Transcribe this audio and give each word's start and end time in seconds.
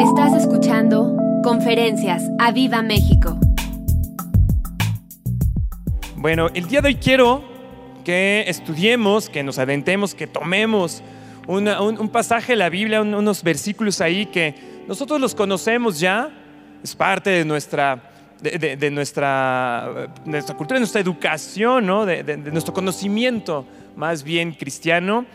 Estás 0.00 0.32
escuchando 0.34 1.16
Conferencias 1.42 2.22
a 2.38 2.52
Viva 2.52 2.82
México. 2.82 3.38
Bueno, 6.16 6.48
el 6.54 6.66
día 6.66 6.80
de 6.80 6.88
hoy 6.88 6.94
quiero 6.96 7.42
que 8.04 8.44
estudiemos, 8.46 9.28
que 9.28 9.42
nos 9.42 9.58
adentremos, 9.58 10.14
que 10.14 10.26
tomemos 10.26 11.02
un, 11.46 12.08
pasaje 12.10 12.52
de 12.52 12.56
la 12.56 12.68
Biblia, 12.68 13.00
un- 13.02 13.14
unos 13.14 13.42
versículos 13.42 14.00
ahí 14.00 14.26
que 14.26 14.54
nosotros 14.88 15.20
los 15.20 15.34
conocemos 15.34 15.98
ya, 16.00 16.30
es 16.82 16.94
parte 16.94 17.30
de 17.30 17.44
nuestra, 17.44 18.10
de, 18.40 18.90
nuestra, 18.90 20.08
nuestra 20.24 20.56
cultura, 20.56 20.76
de 20.76 20.80
nuestra 20.80 21.00
educación, 21.00 21.86
¿no? 21.86 22.04
de 22.06 22.36
nuestro 22.52 22.74
conocimiento 22.74 23.64
más 23.96 24.22
bien 24.22 24.52
cristiano. 24.52 25.26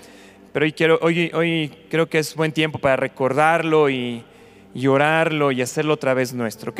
Pero 0.53 0.65
hoy, 0.65 0.73
quiero, 0.73 0.99
hoy, 1.01 1.31
hoy 1.33 1.71
creo 1.89 2.09
que 2.09 2.19
es 2.19 2.35
buen 2.35 2.51
tiempo 2.51 2.77
para 2.77 2.97
recordarlo 2.97 3.89
y, 3.89 4.23
y 4.73 4.87
orarlo 4.87 5.51
y 5.51 5.61
hacerlo 5.61 5.93
otra 5.93 6.13
vez 6.13 6.33
nuestro, 6.33 6.71
¿ok? 6.71 6.79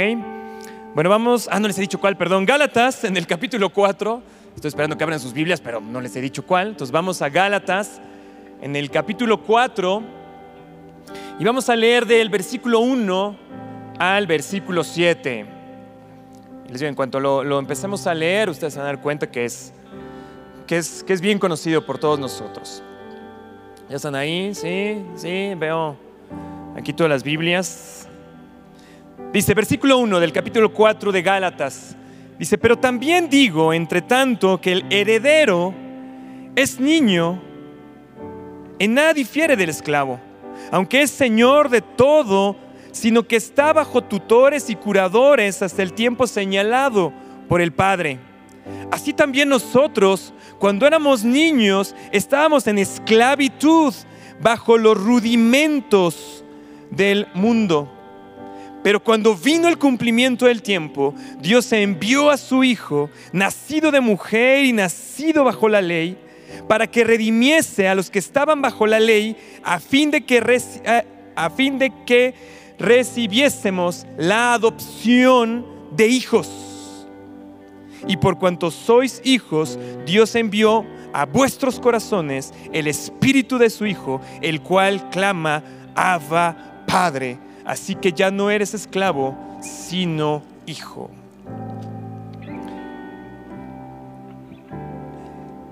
Bueno, 0.94 1.10
vamos, 1.10 1.48
ah, 1.52 1.60
no 1.60 1.68
les 1.68 1.78
he 1.78 1.82
dicho 1.82 2.00
cuál, 2.00 2.18
perdón, 2.18 2.46
Gálatas 2.46 3.04
en 3.04 3.16
el 3.18 3.28
capítulo 3.28 3.70
4, 3.70 4.22
estoy 4.56 4.70
esperando 4.70 4.98
que 4.98 5.04
abran 5.04 5.20
sus 5.20 5.34
Biblias, 5.34 5.62
pero 5.62 5.80
no 5.80 6.02
les 6.02 6.16
he 6.16 6.22
dicho 6.22 6.46
cuál, 6.46 6.70
entonces 6.70 6.92
vamos 6.92 7.22
a 7.22 7.30
Gálatas 7.30 8.02
en 8.62 8.76
el 8.76 8.90
capítulo 8.90 9.42
4 9.42 10.04
y 11.40 11.44
vamos 11.44 11.70
a 11.70 11.76
leer 11.76 12.06
del 12.06 12.30
versículo 12.30 12.80
1 12.80 13.38
al 14.00 14.28
versículo 14.28 14.84
7. 14.84 15.46
Les 16.70 16.80
digo, 16.80 16.90
en 16.90 16.96
cuanto 16.96 17.20
lo, 17.20 17.44
lo 17.44 17.60
empecemos 17.60 18.08
a 18.08 18.14
leer, 18.14 18.50
ustedes 18.50 18.74
se 18.74 18.80
van 18.80 18.88
a 18.88 18.92
dar 18.92 19.02
cuenta 19.02 19.30
que 19.30 19.46
es, 19.46 19.74
que, 20.68 20.78
es, 20.78 21.04
que 21.04 21.14
es 21.14 21.22
bien 21.22 21.40
conocido 21.40 21.86
por 21.86 21.98
todos 21.98 22.20
nosotros. 22.20 22.84
¿Ya 23.90 23.98
están 23.98 24.16
ahí? 24.16 24.56
Sí, 24.56 25.06
sí, 25.16 25.54
veo 25.58 25.98
aquí 26.76 26.94
todas 26.94 27.10
las 27.10 27.24
Biblias. 27.24 28.08
Dice, 29.34 29.54
versículo 29.54 29.98
1 29.98 30.20
del 30.20 30.34
capítulo 30.34 30.74
4 30.74 31.12
de 31.12 31.22
Gálatas. 31.22 31.96
Dice, 32.38 32.58
pero 32.58 32.78
también 32.78 33.30
digo, 33.30 33.74
entre 33.74 34.02
tanto, 34.02 34.60
que 34.60 34.72
el 34.74 34.86
heredero 34.90 35.74
es 36.56 36.80
niño, 36.80 37.42
en 38.80 38.94
nada 38.94 39.14
difiere 39.14 39.56
del 39.56 39.70
esclavo, 39.70 40.20
aunque 40.72 41.04
es 41.04 41.12
señor 41.12 41.70
de 41.70 41.82
todo, 41.82 42.58
sino 42.92 43.24
que 43.24 43.36
está 43.36 43.72
bajo 43.74 44.04
tutores 44.04 44.70
y 44.70 44.76
curadores 44.76 45.62
hasta 45.62 45.82
el 45.82 45.94
tiempo 45.94 46.28
señalado 46.28 47.14
por 47.48 47.62
el 47.62 47.72
Padre. 47.72 48.20
Así 48.92 49.14
también 49.14 49.50
nosotros, 49.50 50.34
cuando 50.60 50.86
éramos 50.86 51.24
niños, 51.24 51.96
estábamos 52.12 52.68
en 52.68 52.80
esclavitud 52.80 53.94
bajo 54.42 54.78
los 54.78 54.98
rudimentos 54.98 56.41
del 56.92 57.28
mundo. 57.34 57.90
Pero 58.84 59.04
cuando 59.04 59.36
vino 59.36 59.68
el 59.68 59.78
cumplimiento 59.78 60.46
del 60.46 60.62
tiempo, 60.62 61.14
Dios 61.40 61.72
envió 61.72 62.30
a 62.30 62.38
su 62.38 62.64
Hijo, 62.64 63.10
nacido 63.32 63.92
de 63.92 64.02
mujer 64.02 64.66
y 64.66 64.74
nacido 64.74 65.44
bajo 65.44 65.70
la 65.70 65.82
ley, 65.82 66.18
para 66.68 66.88
que 66.88 67.04
redimiese 67.04 67.88
a 67.88 67.96
los 67.96 68.10
que 68.10 68.20
estaban 68.20 68.62
bajo 68.62 68.88
la 68.88 69.00
ley, 69.00 69.36
a 69.64 69.80
fin 69.80 70.12
de 70.12 70.26
que, 70.26 70.40
a 71.36 71.50
fin 71.50 71.80
de 71.80 71.92
que 72.06 72.34
recibiésemos 72.80 74.06
la 74.18 74.54
adopción 74.54 75.66
de 75.92 76.08
hijos. 76.08 77.08
Y 78.08 78.18
por 78.18 78.40
cuanto 78.40 78.72
sois 78.72 79.22
hijos, 79.24 79.78
Dios 80.06 80.34
envió 80.36 80.86
a 81.14 81.26
vuestros 81.26 81.80
corazones 81.80 82.54
el 82.74 82.88
espíritu 82.88 83.58
de 83.58 83.70
su 83.70 83.86
Hijo, 83.86 84.22
el 84.42 84.62
cual 84.62 85.10
clama, 85.10 85.64
Abba, 85.94 86.71
Padre. 86.86 87.38
Así 87.66 87.96
que 87.96 88.12
ya 88.12 88.32
no 88.32 88.50
eres 88.50 88.74
esclavo, 88.74 89.38
sino 89.62 90.44
hijo. 90.66 91.10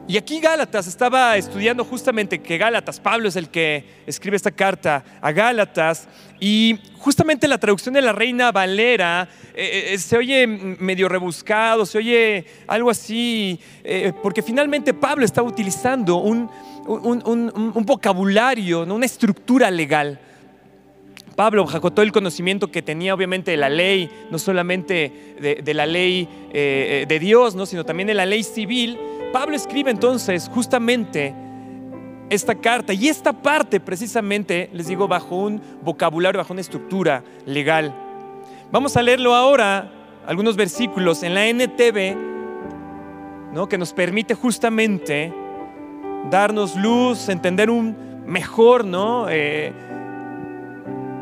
Y 0.10 0.18
aquí 0.18 0.40
Gálatas 0.40 0.88
estaba 0.88 1.38
estudiando 1.38 1.86
justamente 1.86 2.40
que 2.40 2.58
Gálatas, 2.58 3.00
Pablo 3.00 3.28
es 3.28 3.36
el 3.36 3.48
que 3.50 3.86
escribe 4.08 4.36
esta 4.36 4.50
carta 4.50 5.04
a 5.22 5.32
Gálatas 5.32 6.08
y 6.40 6.80
justamente 6.98 7.48
la 7.48 7.60
traducción 7.60 7.94
de 7.94 8.02
la 8.02 8.12
Reina 8.12 8.52
Valera 8.52 9.30
eh, 9.54 9.92
eh, 9.94 9.98
se 10.00 10.18
oye 10.18 10.48
medio 10.48 11.10
rebuscado, 11.10 11.86
se 11.86 12.00
oye 12.00 12.46
algo 12.66 12.90
así, 12.90 13.60
eh, 13.84 14.12
porque 14.24 14.42
finalmente 14.42 14.96
Pablo 14.96 15.24
estaba 15.24 15.48
utilizando 15.48 16.16
un, 16.16 16.50
vocabulario, 17.86 18.86
una 18.92 19.06
estructura 19.06 19.70
legal. 19.70 20.20
Pablo, 21.40 21.66
todo 21.66 22.02
el 22.02 22.12
conocimiento 22.12 22.70
que 22.70 22.82
tenía 22.82 23.14
obviamente 23.14 23.52
de 23.52 23.56
la 23.56 23.70
ley, 23.70 24.12
no 24.30 24.38
solamente 24.38 25.38
de, 25.40 25.62
de 25.64 25.74
la 25.74 25.86
ley 25.86 26.28
eh, 26.52 27.06
de 27.08 27.18
Dios, 27.18 27.56
¿no? 27.56 27.66
sino 27.66 27.86
también 27.86 28.08
de 28.08 28.14
la 28.14 28.26
ley 28.26 28.44
civil, 28.44 29.00
Pablo 29.32 29.56
escribe 29.56 29.90
entonces 29.90 30.52
justamente 30.54 31.34
esta 32.30 32.56
carta 32.56 32.92
y 32.92 33.08
esta 33.08 33.32
parte 33.32 33.80
precisamente, 33.80 34.70
les 34.74 34.88
digo, 34.88 35.08
bajo 35.08 35.38
un 35.38 35.62
vocabulario, 35.82 36.40
bajo 36.40 36.52
una 36.52 36.60
estructura 36.60 37.24
legal. 37.46 37.96
Vamos 38.70 38.98
a 38.98 39.02
leerlo 39.02 39.34
ahora, 39.34 39.90
algunos 40.28 40.58
versículos 40.58 41.24
en 41.24 41.36
la 41.36 41.48
NTV, 41.48 42.18
¿no? 43.54 43.70
que 43.70 43.78
nos 43.78 43.94
permite 43.94 44.36
justamente 44.36 45.34
darnos 46.30 46.76
luz, 46.76 47.30
entender 47.30 47.70
un 47.70 47.96
mejor, 48.26 48.84
¿no? 48.84 49.28
Eh, 49.30 49.72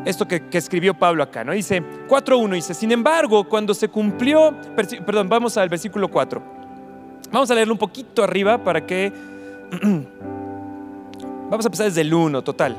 esto 0.08 0.26
que, 0.26 0.42
escribió 0.52 0.94
Pablo 0.94 1.22
acá, 1.22 1.44
¿no? 1.44 1.52
Dice 1.52 1.82
4.1, 2.08 2.54
dice, 2.54 2.72
sin 2.72 2.92
embargo, 2.92 3.46
cuando 3.46 3.74
se 3.74 3.88
cumplió, 3.88 4.56
perdón, 5.04 5.28
vamos 5.28 5.58
al 5.58 5.68
versículo 5.68 6.08
4. 6.08 6.42
Vamos 7.30 7.50
a 7.50 7.54
leerlo 7.54 7.74
un 7.74 7.78
poquito 7.78 8.24
arriba 8.24 8.64
para 8.64 8.86
que... 8.86 9.12
Vamos 11.50 11.64
a 11.64 11.68
empezar 11.68 11.86
desde 11.86 12.02
el 12.02 12.12
1, 12.12 12.42
total. 12.42 12.76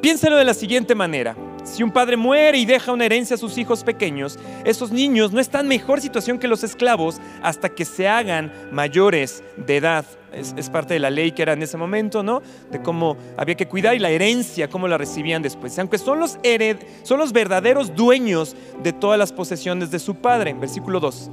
Piénselo 0.00 0.36
de 0.36 0.44
la 0.44 0.54
siguiente 0.54 0.94
manera. 0.94 1.34
Si 1.64 1.82
un 1.82 1.90
padre 1.90 2.18
muere 2.18 2.58
y 2.58 2.66
deja 2.66 2.92
una 2.92 3.06
herencia 3.06 3.34
a 3.34 3.38
sus 3.38 3.56
hijos 3.56 3.82
pequeños, 3.84 4.38
esos 4.64 4.92
niños 4.92 5.32
no 5.32 5.40
están 5.40 5.62
en 5.62 5.68
mejor 5.68 6.02
situación 6.02 6.38
que 6.38 6.46
los 6.46 6.62
esclavos 6.62 7.20
hasta 7.42 7.70
que 7.70 7.86
se 7.86 8.06
hagan 8.06 8.52
mayores 8.70 9.42
de 9.56 9.78
edad. 9.78 10.04
Es, 10.32 10.68
parte 10.68 10.94
de 10.94 11.00
la 11.00 11.10
ley 11.10 11.32
que 11.32 11.42
era 11.42 11.54
en 11.54 11.62
ese 11.62 11.76
momento, 11.78 12.22
¿no? 12.22 12.42
De 12.70 12.82
cómo 12.82 13.16
había 13.38 13.54
que 13.54 13.66
cuidar 13.66 13.94
y 13.94 13.98
la 13.98 14.10
herencia, 14.10 14.68
cómo 14.68 14.88
la 14.88 14.98
recibían 14.98 15.40
después. 15.42 15.78
Aunque 15.78 15.96
son 15.96 16.20
los, 16.20 16.38
hered- 16.42 16.84
son 17.02 17.18
los 17.18 17.32
verdaderos 17.32 17.94
dueños 17.94 18.54
de 18.82 18.92
todas 18.92 19.18
las 19.18 19.32
posesiones 19.32 19.90
de 19.90 20.00
su 20.00 20.16
padre. 20.16 20.52
Versículo 20.52 21.00
2. 21.00 21.30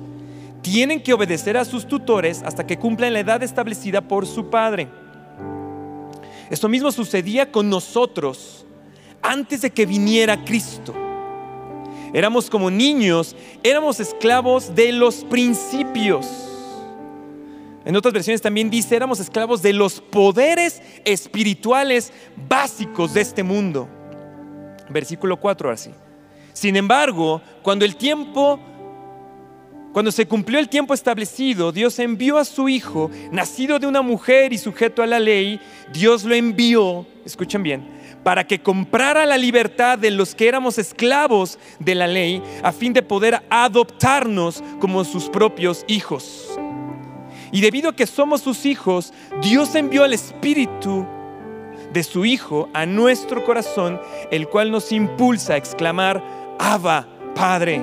Tienen 0.61 1.01
que 1.01 1.13
obedecer 1.13 1.57
a 1.57 1.65
sus 1.65 1.87
tutores 1.87 2.41
hasta 2.43 2.65
que 2.65 2.77
cumplan 2.77 3.13
la 3.13 3.19
edad 3.19 3.43
establecida 3.43 4.01
por 4.01 4.25
su 4.25 4.49
padre. 4.49 4.87
Esto 6.49 6.69
mismo 6.69 6.91
sucedía 6.91 7.51
con 7.51 7.69
nosotros 7.69 8.60
antes 9.21 9.61
de 9.61 9.71
que 9.71 9.85
viniera 9.85 10.43
Cristo. 10.43 10.93
Éramos 12.13 12.49
como 12.49 12.69
niños, 12.69 13.35
éramos 13.63 13.99
esclavos 13.99 14.75
de 14.75 14.91
los 14.91 15.23
principios. 15.23 16.27
En 17.85 17.95
otras 17.95 18.13
versiones 18.13 18.41
también 18.41 18.69
dice, 18.69 18.95
éramos 18.95 19.19
esclavos 19.19 19.61
de 19.61 19.73
los 19.73 20.01
poderes 20.01 20.81
espirituales 21.05 22.11
básicos 22.47 23.13
de 23.13 23.21
este 23.21 23.43
mundo. 23.43 23.87
Versículo 24.89 25.39
4 25.39 25.71
así. 25.71 25.91
Sin 26.53 26.75
embargo, 26.75 27.41
cuando 27.63 27.85
el 27.85 27.95
tiempo 27.95 28.59
cuando 29.93 30.11
se 30.13 30.25
cumplió 30.25 30.57
el 30.57 30.69
tiempo 30.69 30.93
establecido, 30.93 31.73
Dios 31.73 31.99
envió 31.99 32.37
a 32.37 32.45
su 32.45 32.69
Hijo, 32.69 33.11
nacido 33.29 33.77
de 33.77 33.87
una 33.87 34.01
mujer 34.01 34.53
y 34.53 34.57
sujeto 34.57 35.03
a 35.03 35.07
la 35.07 35.19
ley, 35.19 35.59
Dios 35.91 36.23
lo 36.23 36.33
envió, 36.33 37.05
escuchen 37.25 37.61
bien, 37.61 37.85
para 38.23 38.45
que 38.45 38.61
comprara 38.61 39.25
la 39.25 39.37
libertad 39.37 39.97
de 39.97 40.11
los 40.11 40.35
que 40.35 40.47
éramos 40.47 40.77
esclavos 40.77 41.57
de 41.79 41.95
la 41.95 42.07
ley, 42.07 42.41
a 42.63 42.71
fin 42.71 42.93
de 42.93 43.01
poder 43.01 43.41
adoptarnos 43.49 44.63
como 44.79 45.03
sus 45.03 45.29
propios 45.29 45.83
hijos. 45.87 46.59
Y 47.51 47.61
debido 47.61 47.89
a 47.89 47.95
que 47.95 48.07
somos 48.07 48.41
sus 48.41 48.65
hijos, 48.65 49.13
Dios 49.41 49.75
envió 49.75 50.03
al 50.03 50.13
Espíritu 50.13 51.05
de 51.91 52.03
su 52.03 52.25
Hijo 52.25 52.69
a 52.73 52.85
nuestro 52.85 53.43
corazón, 53.43 53.99
el 54.31 54.47
cual 54.47 54.71
nos 54.71 54.91
impulsa 54.91 55.53
a 55.53 55.57
exclamar, 55.57 56.23
Abba, 56.59 57.07
Padre. 57.35 57.81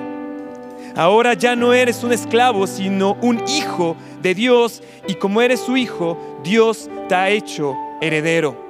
Ahora 0.97 1.35
ya 1.35 1.55
no 1.55 1.75
eres 1.75 2.03
un 2.03 2.13
esclavo, 2.13 2.67
sino 2.67 3.17
un 3.21 3.43
hijo 3.49 3.97
de 4.23 4.35
Dios, 4.35 4.83
y 5.07 5.15
como 5.15 5.43
eres 5.43 5.61
su 5.61 5.77
hijo, 5.77 6.17
Dios 6.43 6.89
te 7.09 7.15
ha 7.15 7.29
hecho 7.29 7.77
heredero. 8.01 8.68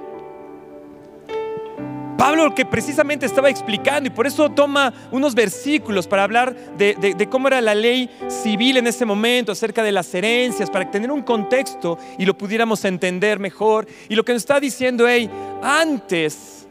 Pablo 2.19 2.53
que 2.53 2.67
precisamente 2.67 3.25
estaba 3.27 3.49
explicando 3.49 4.09
y 4.09 4.11
por 4.11 4.27
eso 4.27 4.51
toma 4.51 4.93
unos 5.13 5.37
versículos 5.37 6.09
para 6.09 6.25
hablar 6.25 6.53
de, 6.77 6.95
de- 7.01 7.15
de 7.15 7.29
cómo 7.29 7.47
era 7.47 7.61
la 7.61 7.77
ley 7.77 8.11
civil 8.29 8.77
en 8.77 8.89
ese 8.89 9.05
momento, 9.07 9.53
acerca 9.53 9.85
de 9.85 9.93
las 9.93 10.13
herencias, 10.13 10.69
para 10.69 10.91
tener 10.91 11.13
un 11.13 11.23
contexto 11.23 11.97
y 12.19 12.27
lo 12.27 12.37
pudiéramos 12.37 12.85
entender 12.85 13.39
mejor. 13.39 13.87
Y 14.09 14.17
lo 14.17 14.25
que 14.25 14.33
nos 14.33 14.43
está 14.43 14.59
diciendo, 14.59 15.07
hey, 15.09 15.31
antes, 15.63 16.67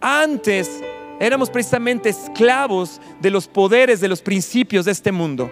antes 0.00 0.82
éramos 1.18 1.48
precisamente 1.48 2.10
esclavos 2.10 3.00
de 3.20 3.30
los 3.30 3.48
poderes, 3.48 4.00
de 4.00 4.08
los 4.08 4.20
principios 4.20 4.84
de 4.84 4.92
este 4.92 5.12
mundo. 5.12 5.50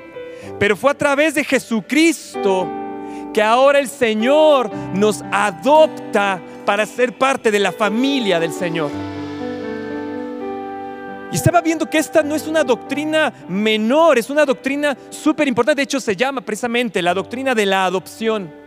Pero 0.58 0.76
fue 0.76 0.90
a 0.90 0.94
través 0.98 1.34
de 1.34 1.44
Jesucristo 1.44 2.68
que 3.32 3.40
ahora 3.42 3.78
el 3.78 3.88
Señor 3.88 4.70
nos 4.94 5.22
adopta 5.32 6.38
para 6.64 6.86
ser 6.86 7.16
parte 7.16 7.50
de 7.50 7.58
la 7.58 7.72
familia 7.72 8.38
del 8.40 8.52
Señor. 8.52 8.90
Y 11.32 11.36
estaba 11.36 11.62
viendo 11.62 11.88
que 11.88 11.96
esta 11.96 12.22
no 12.22 12.34
es 12.34 12.46
una 12.46 12.62
doctrina 12.62 13.32
menor, 13.48 14.18
es 14.18 14.28
una 14.28 14.44
doctrina 14.44 14.96
súper 15.08 15.48
importante. 15.48 15.80
De 15.80 15.84
hecho, 15.84 15.98
se 15.98 16.14
llama 16.14 16.42
precisamente 16.42 17.00
la 17.00 17.14
doctrina 17.14 17.54
de 17.54 17.64
la 17.64 17.86
adopción. 17.86 18.61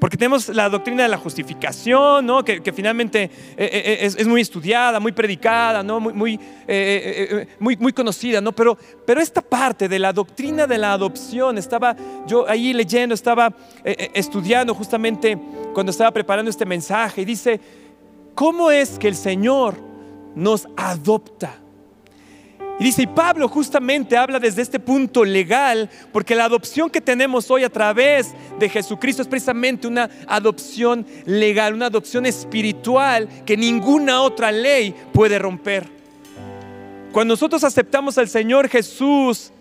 Porque 0.00 0.16
tenemos 0.16 0.48
la 0.48 0.70
doctrina 0.70 1.02
de 1.02 1.10
la 1.10 1.18
justificación, 1.18 2.24
¿no? 2.24 2.42
que, 2.42 2.72
finalmente 2.72 3.24
eh, 3.24 3.30
eh, 3.58 3.98
es, 4.00 4.26
muy 4.26 4.40
estudiada, 4.40 4.98
muy 4.98 5.12
predicada, 5.12 5.82
¿no? 5.82 6.00
muy, 6.00 6.40
eh, 6.66 7.46
muy, 7.58 7.76
muy, 7.76 7.92
conocida. 7.92 8.40
¿no? 8.40 8.52
Pero, 8.52 8.78
pero 9.06 9.20
esta 9.20 9.42
parte 9.42 9.88
de 9.88 9.98
la 9.98 10.14
doctrina 10.14 10.66
de 10.66 10.78
la 10.78 10.94
adopción, 10.94 11.58
estaba 11.58 11.94
yo 12.26 12.48
ahí 12.48 12.72
leyendo, 12.72 13.14
estaba 13.14 13.54
estudiando 13.84 14.74
justamente 14.74 15.38
cuando 15.74 15.90
estaba 15.90 16.10
preparando 16.10 16.50
este 16.50 16.64
mensaje 16.64 17.20
y 17.20 17.26
dice, 17.26 17.60
¿cómo 18.34 18.70
es 18.70 18.98
que 18.98 19.08
el 19.08 19.16
Señor 19.16 19.74
nos 20.34 20.66
adopta? 20.78 21.58
Y 22.80 22.84
dice, 22.84 23.02
y 23.02 23.06
Pablo 23.06 23.46
justamente 23.46 24.16
habla 24.16 24.40
desde 24.40 24.62
este 24.62 24.80
punto 24.80 25.22
legal, 25.22 25.90
porque 26.12 26.34
la 26.34 26.46
adopción 26.46 26.88
que 26.88 27.02
tenemos 27.02 27.50
hoy 27.50 27.62
a 27.62 27.68
través 27.68 28.28
de 28.58 28.70
Jesucristo 28.70 29.20
es 29.20 29.28
precisamente 29.28 29.86
una 29.86 30.08
adopción 30.26 31.04
legal, 31.26 31.74
una 31.74 31.86
adopción 31.86 32.24
espiritual 32.24 33.28
que 33.44 33.58
ninguna 33.58 34.22
otra 34.22 34.50
ley 34.50 34.94
puede 35.12 35.38
romper. 35.38 35.86
Cuando 37.12 37.34
nosotros 37.34 37.64
aceptamos 37.64 38.16
al 38.16 38.30
Señor 38.30 38.66
Jesús 38.70 39.52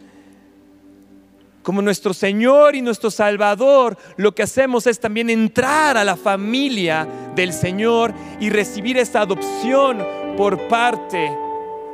como 1.62 1.82
nuestro 1.82 2.14
Señor 2.14 2.74
y 2.74 2.82
nuestro 2.82 3.12
Salvador, 3.12 3.98
lo 4.16 4.34
que 4.34 4.44
hacemos 4.44 4.88
es 4.88 4.98
también 4.98 5.30
entrar 5.30 5.98
a 5.98 6.06
la 6.06 6.16
familia 6.16 7.06
del 7.36 7.52
Señor 7.52 8.14
y 8.40 8.50
recibir 8.50 8.98
esa 8.98 9.20
adopción 9.20 10.02
por 10.38 10.70
parte 10.70 11.18
de 11.18 11.49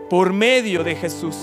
por 0.10 0.34
medio 0.34 0.84
de 0.84 0.96
Jesús. 0.96 1.36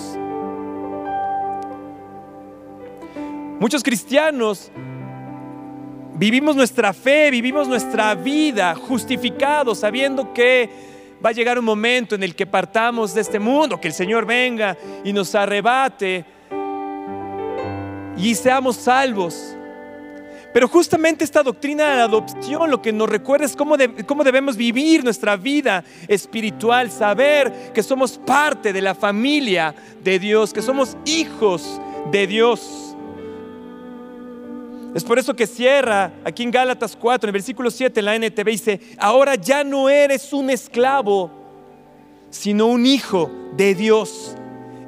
Muchos 3.61 3.83
cristianos 3.83 4.73
vivimos 6.15 6.57
nuestra 6.57 6.93
fe, 6.93 7.31
vivimos 7.31 7.69
nuestra 7.69 8.15
vida 8.15 8.75
justificados, 8.75 9.79
sabiendo 9.79 10.33
que 10.33 10.69
va 11.25 11.31
a 11.31 11.33
llegar 11.33 11.59
un 11.59 11.65
momento 11.65 12.15
en 12.15 12.23
el 12.23 12.35
que 12.35 12.47
partamos 12.47 13.15
de 13.15 13.21
este 13.21 13.39
mundo, 13.39 13.81
que 13.81 13.89
el 13.89 13.95
Señor 13.95 14.27
venga 14.27 14.77
y 15.05 15.13
nos 15.13 15.35
arrebate 15.35 16.25
y 18.17 18.35
seamos 18.35 18.77
salvos. 18.77 19.57
Pero 20.53 20.69
justamente 20.69 21.25
esta 21.25 21.43
doctrina 21.43 21.91
de 21.91 21.97
la 21.97 22.05
adopción 22.05 22.71
lo 22.71 22.83
que 22.83 22.93
nos 22.93 23.09
recuerda 23.09 23.47
es 23.47 23.57
cómo, 23.57 23.77
cómo, 24.07 24.23
debemos 24.23 24.57
vivir 24.57 25.03
nuestra 25.03 25.37
vida 25.37 25.83
espiritual, 26.09 26.91
saber 26.91 27.73
que 27.73 27.83
somos 27.83 28.19
parte 28.19 28.73
de 28.73 28.83
la 28.83 28.95
familia 28.95 29.75
de 30.03 30.19
Dios, 30.19 30.53
que 30.53 30.61
somos 30.61 30.97
hijos 31.07 31.81
de 32.11 32.27
Dios. 32.27 32.95
Es 34.95 35.05
por 35.05 35.19
eso 35.19 35.35
que 35.35 35.47
cierra 35.47 36.13
aquí 36.23 36.43
en 36.43 36.51
Gálatas 36.51 36.97
4, 36.97 37.27
en 37.27 37.29
el 37.31 37.33
versículo 37.33 37.71
7, 37.71 38.01
en 38.01 38.05
la 38.05 38.17
NTV 38.17 38.45
dice, 38.45 38.81
ahora 38.99 39.37
ya 39.37 39.65
no 39.65 39.89
eres 39.89 40.35
un 40.35 40.51
esclavo, 40.51 41.31
sino 42.29 42.67
un 42.67 42.85
hijo 42.85 43.31
de 43.57 43.75
Dios. 43.75 44.37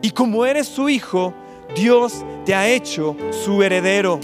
Y 0.02 0.10
como 0.10 0.44
eres 0.44 0.68
su 0.68 0.90
hijo, 0.90 1.32
Dios 1.74 2.22
te 2.44 2.54
ha 2.54 2.68
hecho 2.68 3.16
su 3.30 3.62
heredero. 3.62 4.20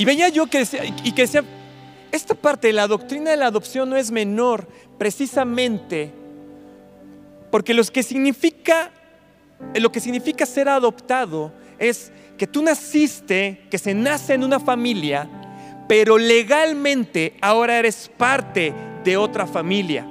Y 0.00 0.06
veía 0.06 0.30
yo 0.30 0.46
que 0.46 0.60
decía, 0.60 0.82
y 1.04 1.12
que 1.12 1.28
esta 2.10 2.34
parte 2.34 2.68
de 2.68 2.72
la 2.72 2.86
doctrina 2.86 3.32
de 3.32 3.36
la 3.36 3.48
adopción 3.48 3.90
no 3.90 3.96
es 3.96 4.10
menor, 4.10 4.66
precisamente 4.96 6.10
porque 7.50 7.74
que 7.92 8.02
significa, 8.02 8.92
lo 9.74 9.92
que 9.92 10.00
significa 10.00 10.46
ser 10.46 10.70
adoptado 10.70 11.52
es 11.78 12.10
que 12.38 12.46
tú 12.46 12.62
naciste, 12.62 13.66
que 13.70 13.76
se 13.76 13.92
nace 13.92 14.32
en 14.32 14.42
una 14.42 14.58
familia, 14.58 15.28
pero 15.86 16.16
legalmente 16.16 17.36
ahora 17.42 17.78
eres 17.78 18.10
parte 18.16 18.72
de 19.04 19.18
otra 19.18 19.46
familia. 19.46 20.06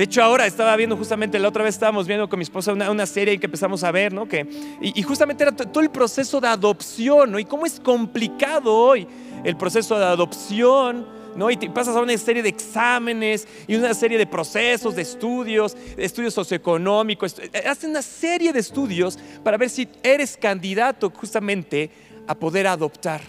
De 0.00 0.04
hecho, 0.04 0.22
ahora 0.22 0.46
estaba 0.46 0.74
viendo 0.76 0.96
justamente, 0.96 1.38
la 1.38 1.48
otra 1.48 1.62
vez 1.62 1.74
estábamos 1.74 2.06
viendo 2.06 2.26
con 2.26 2.38
mi 2.38 2.42
esposa 2.42 2.72
una, 2.72 3.04
serie 3.04 3.38
que 3.38 3.44
empezamos 3.44 3.84
a 3.84 3.92
ver, 3.92 4.14
¿no? 4.14 4.26
Que, 4.26 4.46
y, 4.80 5.02
justamente 5.02 5.42
era 5.42 5.52
todo 5.54 5.82
el 5.82 5.90
proceso 5.90 6.40
de 6.40 6.48
adopción, 6.48 7.32
¿no? 7.32 7.38
Y 7.38 7.44
cómo 7.44 7.66
es 7.66 7.78
complicado 7.78 8.74
hoy 8.74 9.06
el 9.44 9.58
proceso 9.58 9.98
de 9.98 10.06
adopción, 10.06 11.06
¿no? 11.36 11.50
Y 11.50 11.58
te 11.58 11.68
pasas 11.68 11.96
a 11.96 12.00
una 12.00 12.16
serie 12.16 12.42
de 12.42 12.48
exámenes 12.48 13.46
y 13.68 13.74
una 13.74 13.92
serie 13.92 14.16
de 14.16 14.26
procesos, 14.26 14.96
de 14.96 15.02
estudios, 15.02 15.76
estudios 15.98 16.32
socioeconómicos. 16.32 17.36
Hacen 17.68 17.90
una 17.90 18.00
serie 18.00 18.54
de 18.54 18.60
estudios 18.60 19.18
para 19.44 19.58
ver 19.58 19.68
si 19.68 19.86
eres 20.02 20.38
candidato 20.38 21.12
justamente 21.14 21.90
a 22.26 22.34
poder 22.34 22.68
adoptar. 22.68 23.20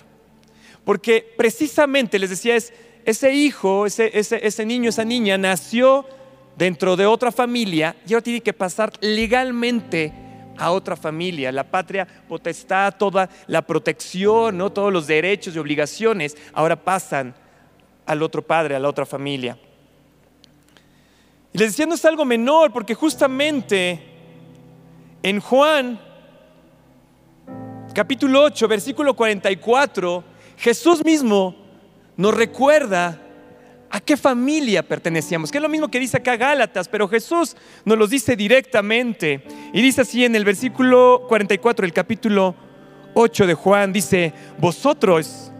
Porque 0.85 1.33
precisamente, 1.35 2.17
les 2.17 2.29
decía, 2.29 2.55
es, 2.55 2.71
ese 3.03 3.33
hijo, 3.33 3.85
ese, 3.85 4.17
ese, 4.17 4.39
ese 4.47 4.65
niño, 4.65 4.87
esa 4.87 5.03
niña 5.03 5.37
nació 5.37 6.05
dentro 6.61 6.95
de 6.95 7.07
otra 7.07 7.31
familia 7.31 7.95
y 8.05 8.13
ahora 8.13 8.23
tiene 8.23 8.39
que 8.39 8.53
pasar 8.53 8.93
legalmente 8.99 10.13
a 10.55 10.69
otra 10.69 10.95
familia. 10.95 11.51
La 11.51 11.63
patria 11.63 12.07
potestad, 12.27 12.93
toda 12.99 13.27
la 13.47 13.63
protección, 13.63 14.59
¿no? 14.59 14.71
todos 14.71 14.93
los 14.93 15.07
derechos 15.07 15.55
y 15.55 15.57
obligaciones 15.57 16.37
ahora 16.53 16.75
pasan 16.75 17.33
al 18.05 18.21
otro 18.21 18.43
padre, 18.43 18.75
a 18.75 18.79
la 18.79 18.89
otra 18.89 19.07
familia. 19.07 19.57
Y 21.51 21.57
les 21.57 21.69
decía, 21.69 21.87
no 21.87 21.95
es 21.95 22.05
algo 22.05 22.25
menor, 22.25 22.71
porque 22.71 22.93
justamente 22.93 23.99
en 25.23 25.39
Juan, 25.39 25.99
capítulo 27.95 28.43
8, 28.43 28.67
versículo 28.67 29.15
44, 29.15 30.23
Jesús 30.57 31.03
mismo 31.03 31.55
nos 32.17 32.35
recuerda 32.35 33.19
a 33.91 33.99
qué 33.99 34.15
familia 34.15 34.87
pertenecíamos, 34.87 35.51
que 35.51 35.57
es 35.57 35.61
lo 35.61 35.67
mismo 35.67 35.91
que 35.91 35.99
dice 35.99 36.17
acá 36.17 36.37
Gálatas, 36.37 36.87
pero 36.87 37.09
Jesús 37.09 37.57
nos 37.83 37.97
lo 37.97 38.07
dice 38.07 38.37
directamente. 38.37 39.43
Y 39.73 39.81
dice 39.81 40.01
así 40.01 40.23
en 40.23 40.35
el 40.35 40.45
versículo 40.45 41.25
44 41.27 41.83
del 41.83 41.93
capítulo 41.93 42.55
8 43.13 43.47
de 43.47 43.53
Juan, 43.53 43.91
dice, 43.91 44.33
vosotros 44.57 45.51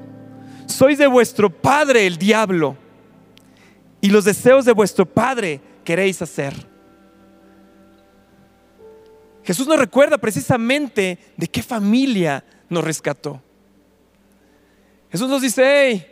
sois 0.65 0.97
de 0.97 1.07
vuestro 1.07 1.49
padre 1.49 2.07
el 2.07 2.17
diablo, 2.17 2.77
y 3.99 4.09
los 4.09 4.23
deseos 4.23 4.63
de 4.63 4.71
vuestro 4.71 5.05
padre 5.05 5.59
queréis 5.83 6.21
hacer. 6.21 6.53
Jesús 9.43 9.67
nos 9.67 9.77
recuerda 9.77 10.17
precisamente 10.17 11.19
de 11.35 11.47
qué 11.47 11.61
familia 11.61 12.43
nos 12.69 12.83
rescató. 12.83 13.41
Jesús 15.11 15.29
nos 15.29 15.41
dice, 15.41 15.63
hey, 15.65 16.07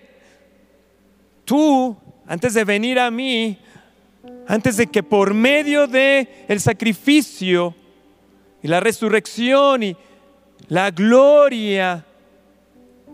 tú 1.45 1.97
antes 2.29 2.53
de 2.53 2.63
venir 2.63 2.99
a 2.99 3.09
mí, 3.09 3.57
antes 4.47 4.77
de 4.77 4.85
que 4.85 5.01
por 5.01 5.33
medio 5.33 5.87
de 5.87 6.45
el 6.47 6.61
sacrificio 6.61 7.73
y 8.61 8.67
la 8.67 8.79
resurrección 8.79 9.81
y 9.81 9.97
la 10.67 10.91
gloria 10.91 12.05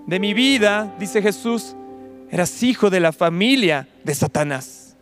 de 0.05 0.19
mi 0.19 0.33
vida, 0.33 0.93
dice 0.99 1.21
Jesús, 1.21 1.77
eras 2.29 2.61
hijo 2.61 2.89
de 2.89 2.99
la 2.99 3.13
familia 3.13 3.87
de 4.03 4.13
Satanás. 4.13 4.97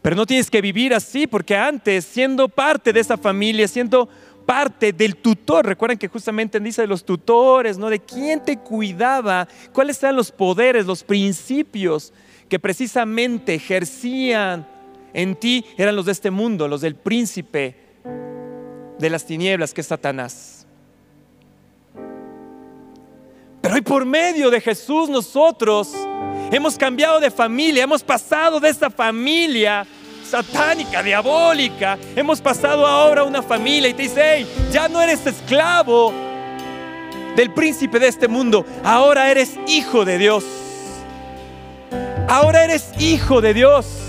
Pero 0.00 0.14
no 0.14 0.26
tienes 0.26 0.50
que 0.50 0.60
vivir 0.60 0.94
así, 0.94 1.26
porque 1.26 1.56
antes, 1.56 2.04
siendo 2.04 2.48
parte 2.48 2.92
de 2.92 3.00
esa 3.00 3.16
familia, 3.16 3.66
siendo 3.66 4.08
parte 4.44 4.92
del 4.92 5.16
tutor. 5.16 5.66
Recuerden 5.66 5.98
que 5.98 6.08
justamente 6.08 6.60
dice 6.60 6.82
de 6.82 6.88
los 6.88 7.04
tutores, 7.04 7.78
¿no? 7.78 7.88
De 7.90 8.00
quién 8.00 8.42
te 8.42 8.58
cuidaba, 8.58 9.48
cuáles 9.72 10.02
eran 10.02 10.16
los 10.16 10.30
poderes, 10.30 10.86
los 10.86 11.02
principios 11.02 12.12
que 12.48 12.58
precisamente 12.58 13.54
ejercían 13.54 14.66
en 15.12 15.36
ti, 15.36 15.64
eran 15.76 15.96
los 15.96 16.06
de 16.06 16.12
este 16.12 16.30
mundo, 16.30 16.68
los 16.68 16.80
del 16.80 16.96
príncipe 16.96 17.76
de 18.98 19.10
las 19.10 19.24
tinieblas 19.24 19.72
que 19.72 19.80
es 19.80 19.86
Satanás. 19.86 20.66
Pero 23.60 23.76
hoy 23.76 23.80
por 23.80 24.04
medio 24.04 24.50
de 24.50 24.60
Jesús 24.60 25.08
nosotros 25.08 25.92
hemos 26.50 26.76
cambiado 26.76 27.18
de 27.18 27.30
familia, 27.30 27.84
hemos 27.84 28.02
pasado 28.02 28.60
de 28.60 28.68
esa 28.68 28.90
familia 28.90 29.86
satánica, 30.24 31.02
diabólica. 31.02 31.98
Hemos 32.16 32.40
pasado 32.40 32.86
ahora 32.86 33.22
a 33.22 33.24
una 33.24 33.42
familia 33.42 33.88
y 33.88 33.94
te 33.94 34.02
dice, 34.02 34.22
hey, 34.22 34.46
ya 34.72 34.88
no 34.88 35.00
eres 35.00 35.26
esclavo 35.26 36.12
del 37.36 37.52
príncipe 37.52 37.98
de 37.98 38.08
este 38.08 38.28
mundo, 38.28 38.64
ahora 38.84 39.30
eres 39.30 39.58
hijo 39.66 40.04
de 40.04 40.18
Dios. 40.18 40.44
Ahora 42.28 42.64
eres 42.64 42.90
hijo 42.98 43.40
de 43.40 43.54
Dios. 43.54 44.03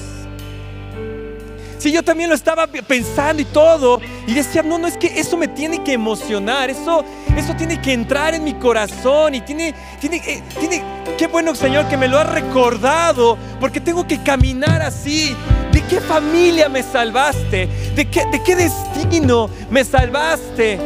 Si 1.86 1.92
yo 1.92 2.02
también 2.02 2.30
lo 2.30 2.36
estaba 2.36 2.66
pensando 2.66 3.44
y 3.44 3.46
todo, 3.46 4.02
y 4.26 4.34
decía, 4.34 4.64
no, 4.64 4.80
no, 4.80 4.88
es 4.88 4.98
que 4.98 5.20
eso 5.20 5.38
me 5.38 5.48
tiene 5.48 5.84
que 5.84 5.94
emocionar, 5.94 6.72
eso, 6.72 7.06
eso 7.38 7.56
tiene 7.56 7.80
que 7.80 7.94
entrar 7.94 8.34
en 8.34 8.44
mi 8.44 8.56
corazón 8.56 9.36
y 9.36 9.42
tiene, 9.42 9.76
tiene, 10.00 10.18
eh, 10.18 10.42
tiene, 10.60 10.82
qué 11.16 11.28
bueno 11.28 11.54
Señor 11.54 11.88
que 11.88 11.96
me 11.96 12.08
lo 12.08 12.18
ha 12.18 12.24
recordado, 12.24 13.38
porque 13.60 13.80
tengo 13.80 14.08
que 14.08 14.18
caminar 14.24 14.82
así. 14.82 15.36
¿De 15.72 15.84
qué 15.84 16.02
familia 16.02 16.70
me 16.70 16.82
salvaste? 16.82 17.70
¿De 17.96 18.10
qué, 18.10 18.26
de 18.32 18.42
qué 18.42 18.56
destino 18.56 19.48
me 19.70 19.84
salvaste? 19.84 20.80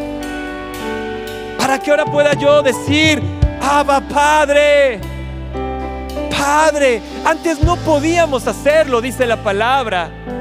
Para 1.58 1.79
que 1.79 1.91
ahora 1.91 2.03
pueda 2.03 2.34
yo 2.34 2.62
decir, 2.62 3.22
Abba 3.62 4.01
Padre, 4.01 5.00
Padre, 6.38 7.01
antes 7.24 7.63
no 7.63 7.77
podíamos 7.77 8.46
hacerlo, 8.48 9.00
dice 9.00 9.25
la 9.25 9.41
palabra. 9.41 10.38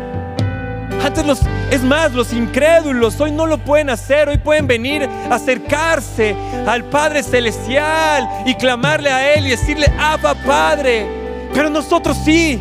Antes 1.08 1.24
los, 1.24 1.40
es 1.70 1.82
más, 1.82 2.12
los 2.12 2.34
incrédulos 2.34 3.18
hoy 3.18 3.30
no 3.30 3.46
lo 3.46 3.56
pueden 3.56 3.88
hacer, 3.88 4.28
hoy 4.28 4.36
pueden 4.36 4.66
venir, 4.66 5.08
acercarse 5.30 6.36
al 6.66 6.84
Padre 6.84 7.22
Celestial 7.22 8.28
y 8.44 8.54
clamarle 8.54 9.08
a 9.08 9.32
Él 9.32 9.46
y 9.46 9.50
decirle, 9.52 9.90
Abba 9.98 10.34
Padre. 10.34 11.06
Pero 11.54 11.70
nosotros 11.70 12.14
sí, 12.26 12.60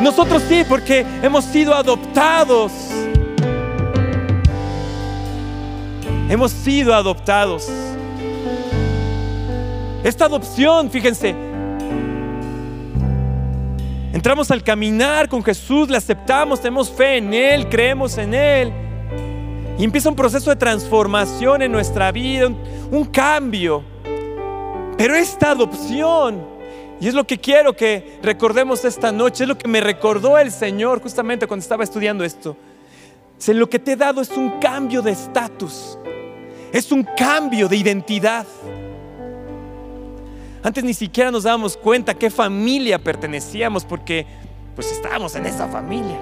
nosotros 0.00 0.44
sí, 0.48 0.62
porque 0.68 1.04
hemos 1.24 1.44
sido 1.44 1.74
adoptados. 1.74 2.70
Hemos 6.28 6.52
sido 6.52 6.94
adoptados. 6.94 7.68
Esta 10.04 10.26
adopción, 10.26 10.88
fíjense, 10.88 11.34
entramos 14.12 14.50
al 14.50 14.62
caminar 14.62 15.28
con 15.28 15.42
Jesús, 15.42 15.88
le 15.88 15.96
aceptamos, 15.96 16.60
tenemos 16.60 16.90
fe 16.90 17.16
en 17.16 17.32
Él, 17.34 17.68
creemos 17.68 18.18
en 18.18 18.34
Él. 18.34 18.72
Y 19.78 19.84
empieza 19.84 20.08
un 20.08 20.16
proceso 20.16 20.50
de 20.50 20.56
transformación 20.56 21.62
en 21.62 21.72
nuestra 21.72 22.12
vida, 22.12 22.46
un, 22.90 23.04
cambio. 23.06 23.82
Pero 24.96 25.14
esta 25.14 25.50
adopción, 25.50 26.46
y 27.00 27.08
es 27.08 27.14
lo 27.14 27.26
que 27.26 27.38
quiero 27.38 27.74
que 27.74 28.18
recordemos 28.22 28.84
esta 28.84 29.10
noche, 29.10 29.44
es 29.44 29.48
lo 29.48 29.58
que 29.58 29.66
me 29.66 29.80
recordó 29.80 30.38
el 30.38 30.52
Señor 30.52 31.02
justamente 31.02 31.46
cuando 31.46 31.62
estaba 31.62 31.82
estudiando 31.82 32.22
esto. 32.22 32.56
Si 33.38 33.52
lo 33.54 33.68
que 33.68 33.78
te 33.78 33.92
he 33.92 33.96
dado 33.96 34.20
es 34.20 34.30
un 34.30 34.60
cambio 34.60 35.02
de 35.02 35.10
estatus, 35.10 35.98
es 36.72 36.92
un 36.92 37.02
cambio 37.02 37.66
de 37.66 37.76
identidad. 37.76 38.46
Antes 40.62 40.84
ni 40.84 40.94
siquiera 40.94 41.30
nos 41.30 41.42
dábamos 41.42 41.76
cuenta 41.76 42.14
qué 42.14 42.30
familia 42.30 42.98
pertenecíamos 42.98 43.84
porque 43.84 44.26
pues 44.74 44.90
estábamos 44.92 45.34
en 45.34 45.46
esa 45.46 45.68
familia. 45.68 46.18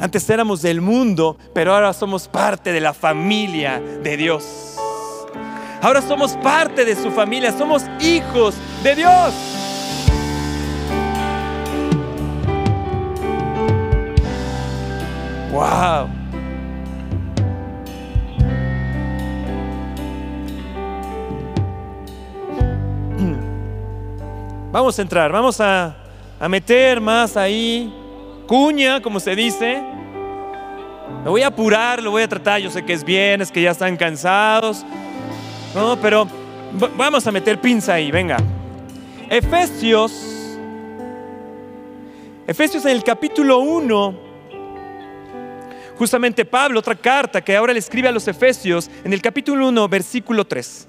Antes 0.00 0.28
éramos 0.28 0.62
del 0.62 0.80
mundo, 0.80 1.38
pero 1.54 1.72
ahora 1.72 1.92
somos 1.92 2.26
parte 2.26 2.72
de 2.72 2.80
la 2.80 2.92
familia 2.92 3.80
de 3.80 4.16
Dios. 4.16 4.76
Ahora 5.80 6.02
somos 6.02 6.32
parte 6.38 6.84
de 6.84 6.96
su 6.96 7.12
familia, 7.12 7.56
somos 7.56 7.84
hijos 8.00 8.56
de 8.82 8.96
Dios. 8.96 9.34
Wow. 15.52 16.21
Vamos 24.72 24.98
a 24.98 25.02
entrar, 25.02 25.30
vamos 25.30 25.60
a, 25.60 25.94
meter 26.48 26.98
más 26.98 27.36
ahí, 27.36 27.92
cuña, 28.46 29.02
como 29.02 29.20
se 29.20 29.36
dice. 29.36 29.82
Me 31.22 31.28
voy 31.28 31.42
a 31.42 31.48
apurar, 31.48 32.02
lo 32.02 32.10
voy 32.10 32.22
a 32.22 32.28
tratar. 32.28 32.58
Yo 32.58 32.70
sé 32.70 32.82
que 32.82 32.94
es 32.94 33.04
bien, 33.04 33.42
es 33.42 33.52
que 33.52 33.60
ya 33.60 33.72
están 33.72 33.98
cansados. 33.98 34.82
No, 35.74 35.98
pero 36.00 36.26
vamos 36.96 37.26
a 37.26 37.30
meter 37.30 37.60
pinza 37.60 37.92
ahí, 37.92 38.10
venga. 38.10 38.38
Efesios, 39.28 40.58
Efesios 42.46 42.86
en 42.86 42.92
el 42.92 43.04
capítulo 43.04 43.58
1, 43.58 44.14
justamente 45.98 46.46
Pablo, 46.46 46.80
otra 46.80 46.94
carta 46.94 47.42
que 47.42 47.54
ahora 47.54 47.74
le 47.74 47.78
escribe 47.78 48.08
a 48.08 48.12
los 48.12 48.26
Efesios, 48.26 48.90
en 49.04 49.12
el 49.12 49.20
capítulo 49.20 49.68
1, 49.68 49.86
versículo 49.86 50.46
3. 50.46 50.88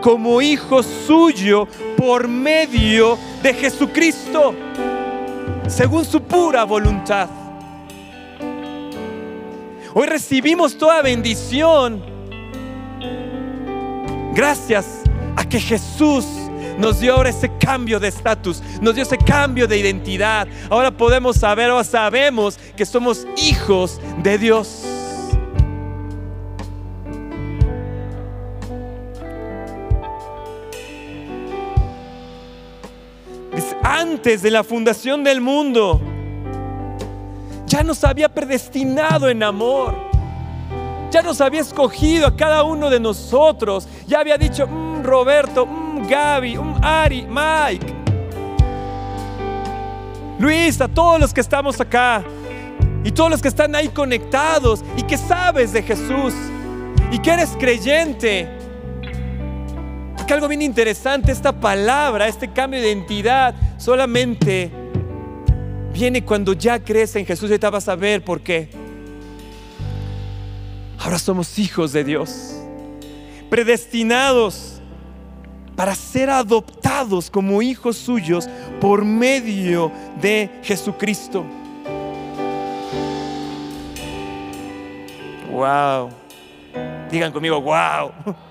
como 0.00 0.40
hijo 0.40 0.82
suyo 0.82 1.66
por 1.96 2.28
medio 2.28 3.18
de 3.42 3.54
Jesucristo, 3.54 4.54
según 5.66 6.04
su 6.04 6.22
pura 6.22 6.64
voluntad. 6.64 7.28
Hoy 9.94 10.06
recibimos 10.06 10.76
toda 10.76 11.02
bendición 11.02 12.02
gracias 14.34 15.02
a 15.36 15.44
que 15.48 15.58
Jesús 15.58 16.24
nos 16.78 17.00
dio 17.00 17.14
ahora 17.14 17.30
ese 17.30 17.50
cambio 17.58 17.98
de 17.98 18.08
estatus, 18.08 18.62
nos 18.80 18.94
dio 18.94 19.02
ese 19.02 19.18
cambio 19.18 19.66
de 19.66 19.78
identidad. 19.78 20.46
Ahora 20.70 20.90
podemos 20.90 21.36
saber 21.36 21.70
o 21.70 21.82
sabemos 21.82 22.58
que 22.76 22.86
somos 22.86 23.26
hijos 23.36 24.00
de 24.22 24.38
Dios. 24.38 24.97
Antes 33.88 34.42
de 34.42 34.50
la 34.50 34.62
fundación 34.62 35.24
del 35.24 35.40
mundo. 35.40 36.00
Ya 37.66 37.82
nos 37.82 38.04
había 38.04 38.28
predestinado 38.28 39.30
en 39.30 39.42
amor. 39.42 39.94
Ya 41.10 41.22
nos 41.22 41.40
había 41.40 41.62
escogido 41.62 42.26
a 42.26 42.36
cada 42.36 42.64
uno 42.64 42.90
de 42.90 43.00
nosotros. 43.00 43.88
Ya 44.06 44.20
había 44.20 44.36
dicho, 44.36 44.66
mm, 44.66 45.02
Roberto, 45.02 45.64
mm, 45.64 46.06
Gaby, 46.06 46.58
mm, 46.58 46.84
Ari, 46.84 47.26
Mike. 47.26 47.94
Luis, 50.38 50.80
a 50.80 50.88
todos 50.88 51.18
los 51.18 51.32
que 51.32 51.40
estamos 51.40 51.80
acá 51.80 52.22
y 53.02 53.10
todos 53.10 53.30
los 53.30 53.40
que 53.42 53.48
están 53.48 53.74
ahí 53.74 53.88
conectados 53.88 54.84
y 54.96 55.02
que 55.02 55.16
sabes 55.16 55.72
de 55.72 55.82
Jesús 55.82 56.34
y 57.10 57.18
que 57.18 57.30
eres 57.30 57.56
creyente 57.58 58.58
que 60.28 60.34
algo 60.34 60.46
bien 60.46 60.60
interesante, 60.60 61.32
esta 61.32 61.58
palabra, 61.58 62.28
este 62.28 62.48
cambio 62.48 62.82
de 62.82 62.88
identidad, 62.88 63.54
solamente 63.78 64.70
viene 65.92 66.22
cuando 66.22 66.52
ya 66.52 66.78
crees 66.78 67.16
en 67.16 67.24
Jesús 67.24 67.50
y 67.50 67.56
vas 67.56 67.88
a 67.88 67.96
ver 67.96 68.22
por 68.22 68.42
qué. 68.42 68.68
Ahora 70.98 71.18
somos 71.18 71.58
hijos 71.58 71.92
de 71.92 72.04
Dios, 72.04 72.56
predestinados 73.48 74.82
para 75.74 75.94
ser 75.94 76.28
adoptados 76.28 77.30
como 77.30 77.62
hijos 77.62 77.96
suyos 77.96 78.48
por 78.80 79.04
medio 79.04 79.92
de 80.20 80.50
Jesucristo. 80.62 81.46
Wow. 85.52 86.10
Digan 87.10 87.32
conmigo, 87.32 87.60
wow. 87.60 88.12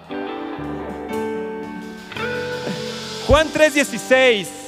Juan 3.28 3.48
3:16, 3.54 4.67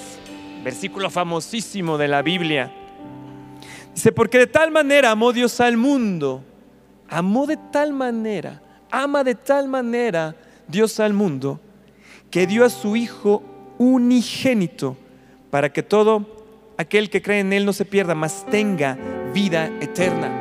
versículo 0.64 1.10
famosísimo 1.10 1.98
de 1.98 2.08
la 2.08 2.22
Biblia. 2.22 2.72
Dice, 3.94 4.12
porque 4.12 4.38
de 4.38 4.48
tal 4.48 4.72
manera 4.72 5.12
amó 5.12 5.34
Dios 5.34 5.60
al 5.60 5.78
mundo, 5.78 6.44
amó 7.10 7.48
de 7.48 7.58
tal 7.58 7.94
manera, 7.94 8.62
ama 8.92 9.24
de 9.24 9.36
tal 9.36 9.68
manera 9.68 10.36
Dios 10.68 11.00
al 11.00 11.14
mundo, 11.14 11.60
que 12.32 12.48
dio 12.48 12.64
a 12.66 12.70
su 12.70 12.96
Hijo 12.96 13.44
unigénito, 13.78 14.98
para 15.50 15.72
que 15.74 15.84
todo 15.84 16.74
aquel 16.78 17.10
que 17.10 17.22
cree 17.22 17.40
en 17.40 17.54
Él 17.54 17.66
no 17.66 17.74
se 17.74 17.86
pierda, 17.86 18.16
mas 18.16 18.46
tenga 18.50 18.98
vida 19.34 19.68
eterna. 19.82 20.40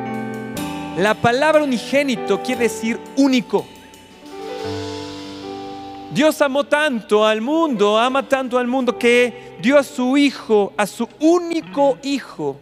La 0.97 1.13
palabra 1.13 1.63
unigénito 1.63 2.41
quiere 2.43 2.63
decir 2.63 2.99
único. 3.15 3.65
Dios 6.11 6.41
amó 6.41 6.63
tanto 6.63 7.25
al 7.25 7.39
mundo, 7.39 7.97
ama 7.97 8.27
tanto 8.27 8.57
al 8.57 8.67
mundo 8.67 8.97
que 8.97 9.55
dio 9.61 9.77
a 9.77 9.83
su 9.83 10.17
Hijo, 10.17 10.73
a 10.75 10.87
su 10.87 11.07
único 11.19 11.99
Hijo, 12.01 12.57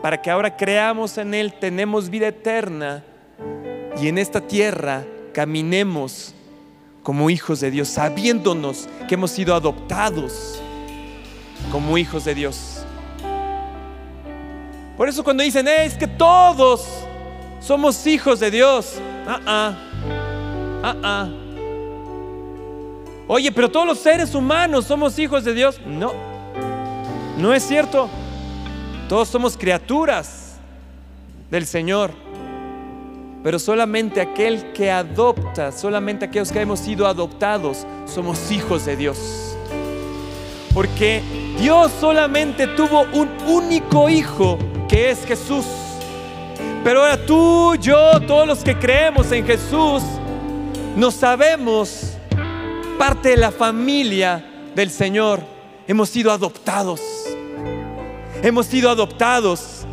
para 0.00 0.22
que 0.22 0.30
ahora 0.30 0.56
creamos 0.56 1.18
en 1.18 1.34
Él, 1.34 1.52
tenemos 1.54 2.08
vida 2.08 2.28
eterna 2.28 3.02
y 4.00 4.06
en 4.06 4.18
esta 4.18 4.40
tierra 4.40 5.04
caminemos 5.32 6.32
como 7.02 7.28
hijos 7.28 7.60
de 7.60 7.72
Dios, 7.72 7.88
sabiéndonos 7.88 8.88
que 9.08 9.14
hemos 9.14 9.32
sido 9.32 9.54
adoptados 9.54 10.60
como 11.72 11.98
hijos 11.98 12.24
de 12.24 12.34
Dios. 12.36 12.84
Por 14.96 15.08
eso 15.08 15.24
cuando 15.24 15.42
dicen, 15.42 15.66
es 15.66 15.94
que 15.94 16.06
todos 16.06 16.86
somos 17.60 18.06
hijos 18.06 18.38
de 18.38 18.50
Dios, 18.52 18.94
ah, 19.26 19.40
ah, 19.44 19.74
ah, 20.84 20.96
ah. 21.02 21.43
Oye, 23.26 23.50
pero 23.52 23.70
todos 23.70 23.86
los 23.86 23.98
seres 23.98 24.34
humanos 24.34 24.84
somos 24.84 25.18
hijos 25.18 25.44
de 25.44 25.54
Dios. 25.54 25.80
No, 25.86 26.12
no 27.38 27.54
es 27.54 27.62
cierto. 27.62 28.08
Todos 29.08 29.28
somos 29.28 29.56
criaturas 29.56 30.56
del 31.50 31.66
Señor. 31.66 32.10
Pero 33.42 33.58
solamente 33.58 34.20
aquel 34.20 34.72
que 34.72 34.90
adopta, 34.90 35.70
solamente 35.70 36.24
aquellos 36.24 36.50
que 36.50 36.60
hemos 36.60 36.80
sido 36.80 37.06
adoptados, 37.06 37.86
somos 38.06 38.50
hijos 38.50 38.86
de 38.86 38.96
Dios. 38.96 39.54
Porque 40.72 41.22
Dios 41.58 41.92
solamente 42.00 42.66
tuvo 42.68 43.02
un 43.12 43.28
único 43.46 44.08
hijo, 44.08 44.58
que 44.88 45.10
es 45.10 45.24
Jesús. 45.24 45.66
Pero 46.82 47.00
ahora 47.00 47.24
tú, 47.24 47.76
yo, 47.76 48.20
todos 48.26 48.46
los 48.46 48.64
que 48.64 48.78
creemos 48.78 49.30
en 49.30 49.46
Jesús, 49.46 50.02
nos 50.96 51.14
sabemos 51.14 52.13
parte 52.98 53.30
de 53.30 53.36
la 53.36 53.50
familia 53.50 54.44
del 54.74 54.90
Señor. 54.90 55.40
Hemos 55.86 56.08
sido 56.08 56.32
adoptados. 56.32 57.00
Hemos 58.42 58.66
sido 58.66 58.90
adoptados. 58.90 59.84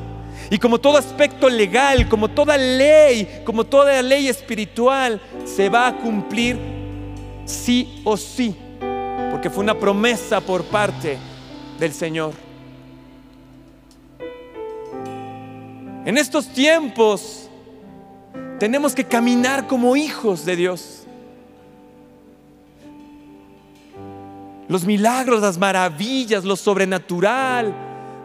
Y 0.49 0.57
como 0.57 0.79
todo 0.79 0.97
aspecto 0.97 1.49
legal, 1.49 2.09
como 2.09 2.29
toda 2.29 2.57
ley, 2.57 3.41
como 3.45 3.63
toda 3.63 4.01
ley 4.01 4.27
espiritual, 4.27 5.21
se 5.45 5.69
va 5.69 5.87
a 5.87 5.97
cumplir 5.97 6.57
sí 7.45 8.01
o 8.03 8.17
sí. 8.17 8.55
Porque 9.31 9.49
fue 9.49 9.63
una 9.63 9.77
promesa 9.77 10.41
por 10.41 10.63
parte 10.65 11.17
del 11.79 11.93
Señor. 11.93 12.33
En 16.03 16.17
estos 16.17 16.47
tiempos 16.47 17.49
tenemos 18.59 18.93
que 18.93 19.05
caminar 19.05 19.67
como 19.67 19.95
hijos 19.95 20.45
de 20.45 20.55
Dios. 20.55 21.00
Los 24.71 24.85
milagros, 24.85 25.41
las 25.41 25.57
maravillas, 25.57 26.45
lo 26.45 26.55
sobrenatural 26.55 27.75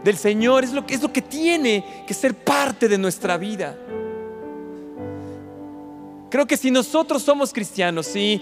del 0.05 0.17
Señor 0.17 0.63
es 0.63 0.73
lo 0.73 0.87
que, 0.87 0.95
es 0.95 1.03
lo 1.03 1.13
que 1.13 1.21
tiene 1.21 2.05
que 2.07 2.15
ser 2.15 2.37
parte 2.37 2.89
de 2.89 2.97
nuestra 2.97 3.37
vida. 3.37 3.77
Creo 6.31 6.47
que 6.47 6.57
si 6.57 6.71
nosotros 6.71 7.25
somos 7.25 7.53
cristianos, 7.53 8.07
si 8.07 8.41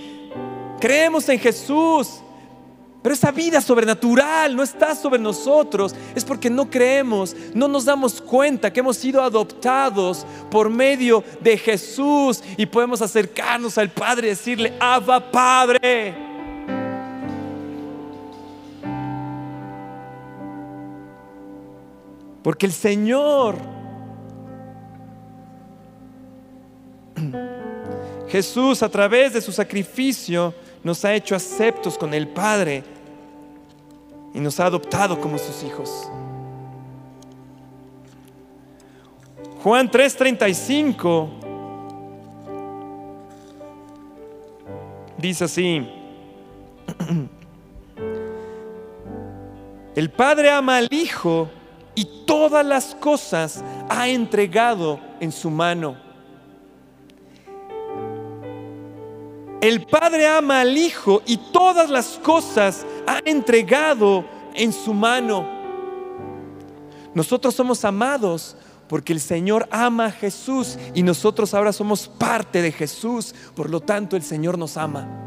creemos 0.81 1.27
en 1.31 1.39
Jesús, 1.39 2.21
pero 3.01 3.15
esa 3.15 3.31
vida 3.31 3.63
sobrenatural 3.63 4.55
no 4.55 4.63
está 4.63 4.95
sobre 4.95 5.19
nosotros, 5.19 5.95
es 6.15 6.27
porque 6.27 6.51
no 6.51 6.69
creemos, 6.69 7.35
no 7.55 7.69
nos 7.69 7.87
damos 7.87 8.21
cuenta 8.21 8.71
que 8.71 8.81
hemos 8.81 8.99
sido 8.99 9.23
adoptados 9.23 10.27
por 10.51 10.69
medio 10.69 11.25
de 11.41 11.57
Jesús 11.57 12.43
y 12.59 12.67
podemos 12.67 13.01
acercarnos 13.01 13.79
al 13.79 13.89
Padre 13.89 14.27
y 14.27 14.31
decirle, 14.31 14.75
Abba 14.79 15.31
Padre. 15.31 16.24
Porque 22.44 22.66
el 22.66 22.72
Señor, 22.72 23.57
Jesús 28.28 28.83
a 28.83 28.88
través 28.90 29.33
de 29.33 29.40
su 29.40 29.50
sacrificio 29.50 30.52
nos 30.83 31.02
ha 31.07 31.14
hecho 31.14 31.35
aceptos 31.35 31.96
con 31.96 32.12
el 32.12 32.28
Padre 32.28 32.85
y 34.35 34.40
nos 34.40 34.61
ha 34.61 34.66
adoptado 34.66 35.18
como 35.18 35.38
sus 35.38 35.64
hijos. 35.64 36.11
Juan 39.62 39.90
3:35 39.90 41.28
dice 45.16 45.44
así, 45.44 45.88
el 49.96 50.11
Padre 50.11 50.50
ama 50.50 50.76
al 50.76 50.88
Hijo 50.90 51.48
y 51.94 52.04
todas 52.26 52.64
las 52.64 52.94
cosas 52.94 53.62
ha 53.88 54.09
entregado 54.09 55.00
en 55.20 55.33
su 55.33 55.50
mano. 55.50 55.96
El 59.61 59.87
Padre 59.87 60.26
ama 60.26 60.61
al 60.61 60.76
Hijo 60.76 61.22
y 61.24 61.38
todas 61.38 61.88
las 61.88 62.18
cosas 62.22 62.85
ha 63.07 63.20
entregado 63.24 64.24
en 64.54 64.72
su 64.72 64.92
mano. 64.92 65.46
Nosotros 67.14 67.54
somos 67.54 67.85
amados 67.85 68.57
porque 68.88 69.12
el 69.14 69.20
Señor 69.20 69.66
ama 69.70 70.07
a 70.07 70.11
Jesús 70.11 70.76
y 70.94 71.02
nosotros 71.02 71.54
ahora 71.54 71.72
somos 71.72 72.09
parte 72.09 72.61
de 72.61 72.72
Jesús. 72.72 73.35
Por 73.54 73.70
lo 73.70 73.80
tanto, 73.80 74.16
el 74.16 74.22
Señor 74.22 74.59
nos 74.59 74.76
ama. 74.76 75.24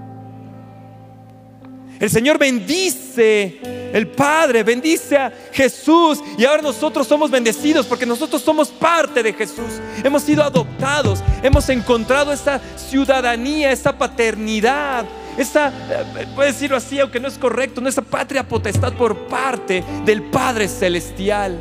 El 1.99 2.11
Señor 2.11 2.37
bendice, 2.37 3.59
el 3.91 4.07
Padre 4.07 4.61
bendice 4.61 5.17
a 5.17 5.33
Jesús 5.51 6.21
y 6.37 6.45
ahora 6.45 6.61
nosotros 6.61 7.07
somos 7.07 7.31
bendecidos 7.31 7.87
porque 7.87 8.05
nosotros 8.05 8.41
somos 8.43 8.69
parte 8.69 9.23
de 9.23 9.33
Jesús. 9.33 9.81
Hemos 10.03 10.21
sido 10.21 10.43
adoptados, 10.43 11.23
hemos 11.41 11.67
encontrado 11.69 12.31
esa 12.31 12.61
ciudadanía, 12.75 13.71
esa 13.71 13.97
paternidad, 13.97 15.05
esa, 15.37 15.69
eh, 15.69 16.27
puede 16.35 16.51
decirlo 16.51 16.77
así, 16.77 16.99
aunque 16.99 17.19
no 17.19 17.27
es 17.27 17.37
correcto, 17.39 17.81
no 17.81 17.89
esa 17.89 18.03
patria 18.03 18.47
potestad 18.47 18.93
por 18.93 19.15
parte 19.27 19.83
del 20.05 20.21
Padre 20.23 20.67
Celestial. 20.67 21.59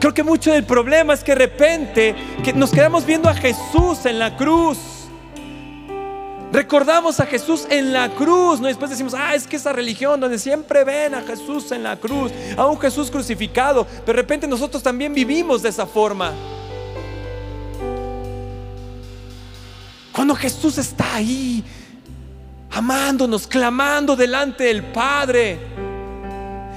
Creo 0.00 0.12
que 0.12 0.24
mucho 0.24 0.52
del 0.52 0.64
problema 0.64 1.14
es 1.14 1.22
que 1.22 1.32
de 1.32 1.38
repente 1.38 2.14
que 2.42 2.52
nos 2.52 2.72
quedamos 2.72 3.06
viendo 3.06 3.28
a 3.28 3.34
Jesús 3.34 4.04
en 4.06 4.18
la 4.18 4.36
cruz 4.36 4.93
Recordamos 6.54 7.18
a 7.18 7.26
Jesús 7.26 7.66
en 7.68 7.92
la 7.92 8.08
cruz, 8.10 8.60
¿no? 8.60 8.68
después 8.68 8.88
decimos, 8.88 9.12
ah, 9.12 9.34
es 9.34 9.44
que 9.44 9.56
esa 9.56 9.72
religión 9.72 10.20
donde 10.20 10.38
siempre 10.38 10.84
ven 10.84 11.12
a 11.12 11.22
Jesús 11.22 11.72
en 11.72 11.82
la 11.82 11.96
cruz, 11.96 12.30
a 12.56 12.64
un 12.66 12.78
Jesús 12.78 13.10
crucificado, 13.10 13.84
de 14.06 14.12
repente 14.12 14.46
nosotros 14.46 14.80
también 14.80 15.12
vivimos 15.12 15.62
de 15.62 15.70
esa 15.70 15.84
forma. 15.84 16.32
Cuando 20.12 20.36
Jesús 20.36 20.78
está 20.78 21.16
ahí, 21.16 21.64
amándonos, 22.70 23.48
clamando 23.48 24.14
delante 24.14 24.62
del 24.62 24.84
Padre, 24.84 25.58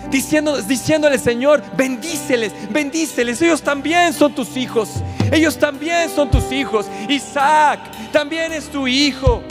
diciendo, 0.09 0.59
diciéndole, 0.59 1.19
Señor, 1.19 1.61
bendíceles, 1.77 2.51
bendíceles, 2.71 3.39
ellos 3.43 3.61
también 3.61 4.11
son 4.11 4.33
tus 4.33 4.57
hijos, 4.57 4.89
ellos 5.31 5.55
también 5.59 6.09
son 6.09 6.31
tus 6.31 6.51
hijos. 6.51 6.87
Isaac 7.07 7.79
también 8.11 8.51
es 8.53 8.69
tu 8.69 8.87
hijo. 8.87 9.43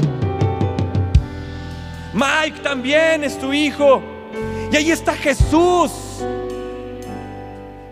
Mike 2.17 2.61
también 2.63 3.25
es 3.25 3.39
tu 3.39 3.53
hijo. 3.53 4.01
Y 4.73 4.77
ahí 4.77 4.91
está 4.91 5.13
Jesús. 5.15 5.93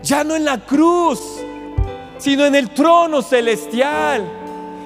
Ya 0.01 0.23
no 0.23 0.35
en 0.35 0.45
la 0.45 0.57
cruz, 0.57 1.19
sino 2.17 2.43
en 2.45 2.55
el 2.55 2.71
trono 2.71 3.21
celestial, 3.21 4.27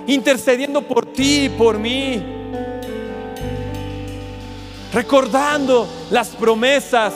intercediendo 0.08 0.82
por 0.82 1.06
ti 1.06 1.45
y 1.45 1.49
por 1.49 1.78
mí. 1.78 2.21
Recordando 4.93 5.88
las 6.12 6.30
promesas, 6.30 7.13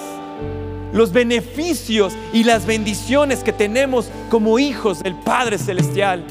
los 0.94 1.12
beneficios 1.12 2.14
y 2.32 2.46
las 2.46 2.66
bendiciones 2.66 3.44
que 3.44 3.52
tenemos 3.52 4.10
como 4.30 4.60
hijos 4.60 5.04
del 5.04 5.16
Padre 5.16 5.58
Celestial. 5.58 6.24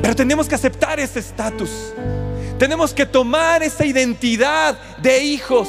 Pero 0.00 0.14
tenemos 0.14 0.48
que 0.48 0.54
aceptar 0.54 1.00
ese 1.00 1.18
estatus. 1.18 1.92
Tenemos 2.60 2.92
que 2.92 3.06
tomar 3.06 3.62
esa 3.62 3.86
identidad 3.86 4.78
de 4.98 5.24
hijos. 5.24 5.66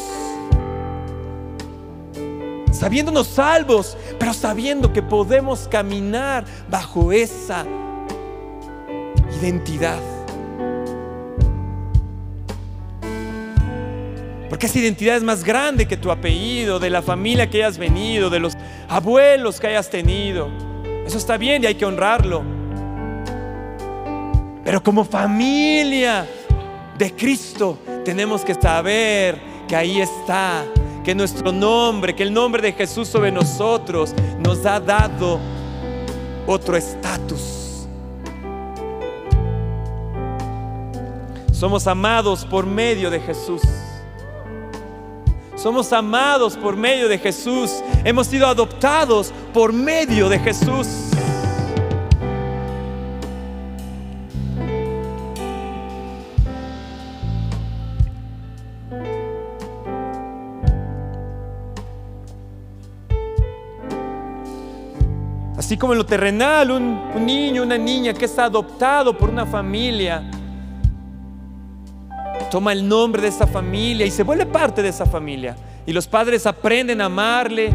Sabiéndonos 2.69 3.27
salvos, 3.27 3.97
pero 4.19 4.33
sabiendo 4.33 4.91
que 4.91 5.01
podemos 5.01 5.69
caminar 5.69 6.43
bajo 6.69 7.13
esa 7.13 7.65
identidad. 9.41 10.01
Porque 14.49 14.65
esa 14.65 14.79
identidad 14.79 15.15
es 15.15 15.23
más 15.23 15.45
grande 15.45 15.87
que 15.87 15.95
tu 15.95 16.11
apellido, 16.11 16.77
de 16.77 16.89
la 16.89 17.01
familia 17.01 17.49
que 17.49 17.63
hayas 17.63 17.77
venido, 17.77 18.29
de 18.29 18.41
los 18.41 18.57
abuelos 18.89 19.61
que 19.61 19.67
hayas 19.67 19.89
tenido. 19.89 20.49
Eso 21.05 21.17
está 21.17 21.37
bien 21.37 21.63
y 21.63 21.67
hay 21.67 21.75
que 21.75 21.85
honrarlo. 21.85 22.43
Pero 24.65 24.83
como 24.83 25.05
familia 25.05 26.27
de 26.97 27.15
Cristo 27.15 27.77
tenemos 28.03 28.43
que 28.43 28.53
saber 28.53 29.39
que 29.67 29.75
ahí 29.75 30.01
está, 30.01 30.65
que 31.03 31.15
nuestro 31.15 31.51
nombre, 31.51 32.15
que 32.15 32.23
el 32.23 32.33
nombre 32.33 32.61
de 32.61 32.73
Jesús 32.73 33.07
sobre 33.07 33.31
nosotros 33.31 34.13
nos 34.39 34.65
ha 34.65 34.79
dado 34.79 35.39
otro 36.45 36.75
estatus. 36.75 37.87
Somos 41.51 41.85
amados 41.85 42.43
por 42.43 42.65
medio 42.65 43.09
de 43.09 43.19
Jesús. 43.19 43.61
Somos 45.55 45.93
amados 45.93 46.57
por 46.57 46.75
medio 46.75 47.07
de 47.07 47.19
Jesús. 47.19 47.83
Hemos 48.03 48.25
sido 48.25 48.47
adoptados 48.47 49.31
por 49.53 49.71
medio 49.71 50.27
de 50.27 50.39
Jesús. 50.39 51.10
Así 65.71 65.77
como 65.77 65.93
en 65.93 65.99
lo 65.99 66.05
terrenal, 66.05 66.69
un, 66.69 67.25
niño, 67.25 67.63
una 67.63 67.77
niña 67.77 68.13
que 68.13 68.25
es 68.25 68.37
adoptado 68.37 69.17
por 69.17 69.29
una 69.29 69.45
familia, 69.45 70.21
toma 72.51 72.73
el 72.73 72.85
nombre 72.85 73.21
de 73.21 73.29
esa 73.29 73.47
familia 73.47 74.05
y 74.05 74.11
se 74.11 74.23
vuelve 74.23 74.45
parte 74.45 74.81
de 74.81 74.89
esa 74.89 75.05
familia. 75.05 75.55
Y 75.85 75.93
los 75.93 76.07
padres 76.07 76.45
aprenden 76.45 76.99
a 76.99 77.05
amarle 77.05 77.71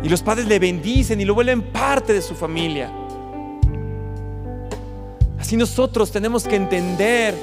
y 0.00 0.08
los 0.08 0.22
padres 0.22 0.46
le 0.46 0.60
bendicen 0.60 1.20
y 1.20 1.24
lo 1.24 1.34
vuelven 1.34 1.60
parte 1.60 2.12
de 2.12 2.22
su 2.22 2.36
familia. 2.36 2.92
Así 5.36 5.56
nosotros 5.56 6.12
tenemos 6.12 6.44
que 6.44 6.54
entender 6.54 7.34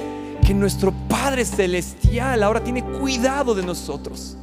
que 0.42 0.54
nuestro 0.54 0.94
Padre 1.06 1.44
Celestial 1.44 2.42
ahora 2.42 2.64
tiene 2.64 2.82
cuidado 2.82 3.54
de 3.54 3.62
nosotros. 3.62 4.38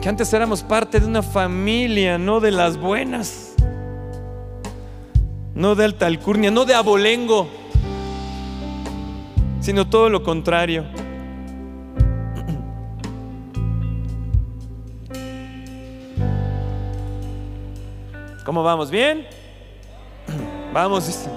Que 0.00 0.08
antes 0.08 0.32
éramos 0.32 0.62
parte 0.62 0.98
de 0.98 1.06
una 1.06 1.22
familia, 1.22 2.16
no 2.18 2.40
de 2.40 2.50
las 2.50 2.78
buenas 2.78 3.50
no 5.60 5.74
de 5.74 5.84
alta 5.84 6.06
alcurnia, 6.06 6.50
no 6.50 6.64
de 6.64 6.74
abolengo, 6.74 7.46
sino 9.60 9.88
todo 9.88 10.08
lo 10.08 10.22
contrario. 10.22 10.84
¿Cómo 18.44 18.62
vamos? 18.62 18.90
¿Bien? 18.90 19.26
Vamos. 20.72 21.28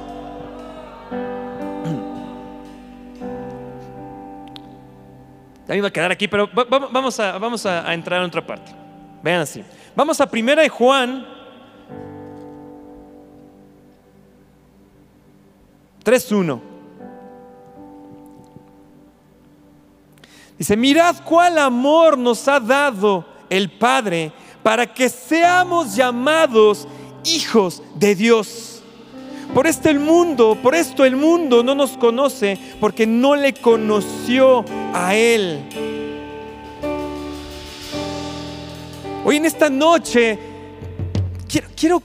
Ya 5.68 5.74
me 5.74 5.78
iba 5.78 5.88
a 5.88 5.92
quedar 5.92 6.12
aquí, 6.12 6.28
pero 6.28 6.50
vamos 6.92 7.20
a, 7.20 7.38
vamos 7.38 7.66
a 7.66 7.94
entrar 7.94 8.20
en 8.20 8.28
otra 8.28 8.46
parte. 8.46 8.72
Vean 9.22 9.42
así. 9.42 9.64
Vamos 9.96 10.20
a 10.20 10.30
primera 10.30 10.62
de 10.62 10.70
Juan 10.70 11.26
3.1. 16.04 16.60
Dice, 20.58 20.78
mirad 20.78 21.16
cuál 21.24 21.58
amor 21.58 22.18
nos 22.18 22.48
ha 22.48 22.60
dado 22.60 23.26
el 23.50 23.72
Padre 23.72 24.32
para 24.62 24.86
que 24.86 25.10
seamos 25.10 25.96
llamados 25.96 26.88
hijos 27.24 27.82
de 27.96 28.16
Dios. 28.16 28.73
Por 29.54 29.68
este 29.68 29.92
el 29.92 30.00
mundo, 30.00 30.58
por 30.62 30.74
esto 30.74 31.06
el 31.06 31.16
mundo 31.16 31.62
no 31.62 31.76
nos 31.76 31.92
conoce 31.92 32.58
porque 32.80 33.06
no 33.06 33.36
le 33.36 33.54
conoció 33.54 34.66
a 34.94 35.14
Él. 35.14 35.60
Hoy 39.24 39.38
en 39.38 39.46
esta 39.46 39.70
noche 39.70 40.40
quiero, 41.48 41.68
quiero 41.76 42.04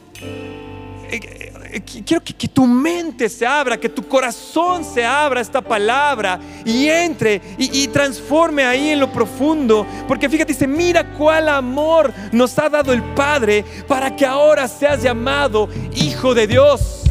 eh, 1.10 1.82
quiero 2.04 2.22
que, 2.22 2.48
tu 2.48 2.66
mente 2.66 3.30
se 3.30 3.46
abra, 3.46 3.78
que 3.78 3.88
tu 3.88 4.06
corazón 4.06 4.84
se 4.84 5.04
abra 5.04 5.38
a 5.40 5.42
esta 5.42 5.62
palabra 5.62 6.38
y 6.66 6.86
entre 6.88 7.40
y, 7.56 7.82
y, 7.82 7.88
transforme 7.88 8.64
ahí 8.66 8.90
en 8.90 9.00
lo 9.00 9.10
profundo. 9.10 9.86
Porque 10.06 10.28
fíjate, 10.28 10.52
dice, 10.52 10.66
mira 10.66 11.14
cuál 11.14 11.48
amor 11.48 12.12
nos 12.30 12.58
ha 12.58 12.68
dado 12.68 12.92
el 12.92 13.02
Padre 13.14 13.64
para 13.86 14.14
que 14.14 14.26
ahora 14.26 14.68
seas 14.68 15.02
llamado 15.02 15.68
hijo 15.94 16.34
de 16.34 16.46
Dios. 16.46 17.04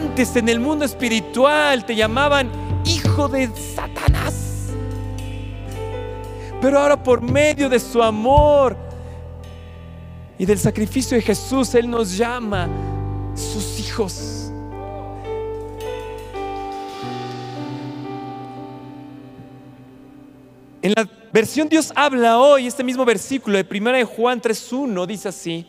Antes 0.00 0.34
en 0.36 0.48
el 0.48 0.60
mundo 0.60 0.84
espiritual 0.84 1.84
te 1.84 1.94
llamaban 1.94 2.50
hijo 2.84 3.28
de 3.28 3.48
Satanás. 3.48 4.68
Pero 6.60 6.78
ahora 6.78 7.02
por 7.02 7.20
medio 7.20 7.68
de 7.68 7.78
su 7.78 8.02
amor, 8.02 8.76
y 10.40 10.46
del 10.46 10.58
sacrificio 10.58 11.18
de 11.18 11.22
Jesús, 11.22 11.74
Él 11.74 11.90
nos 11.90 12.16
llama 12.16 12.66
sus 13.34 13.78
hijos. 13.78 14.50
En 20.80 20.94
la 20.96 21.06
versión 21.30 21.68
Dios 21.68 21.92
habla 21.94 22.38
hoy, 22.38 22.66
este 22.66 22.82
mismo 22.82 23.04
versículo 23.04 23.62
de 23.62 23.68
1 23.70 23.92
de 23.92 24.04
Juan 24.04 24.40
3.1 24.40 25.06
dice 25.06 25.28
así, 25.28 25.66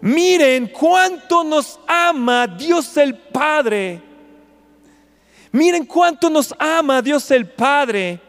miren 0.00 0.66
cuánto 0.68 1.44
nos 1.44 1.78
ama 1.86 2.46
Dios 2.46 2.96
el 2.96 3.16
Padre. 3.16 4.02
Miren 5.52 5.84
cuánto 5.84 6.30
nos 6.30 6.54
ama 6.58 7.02
Dios 7.02 7.30
el 7.30 7.48
Padre 7.48 8.20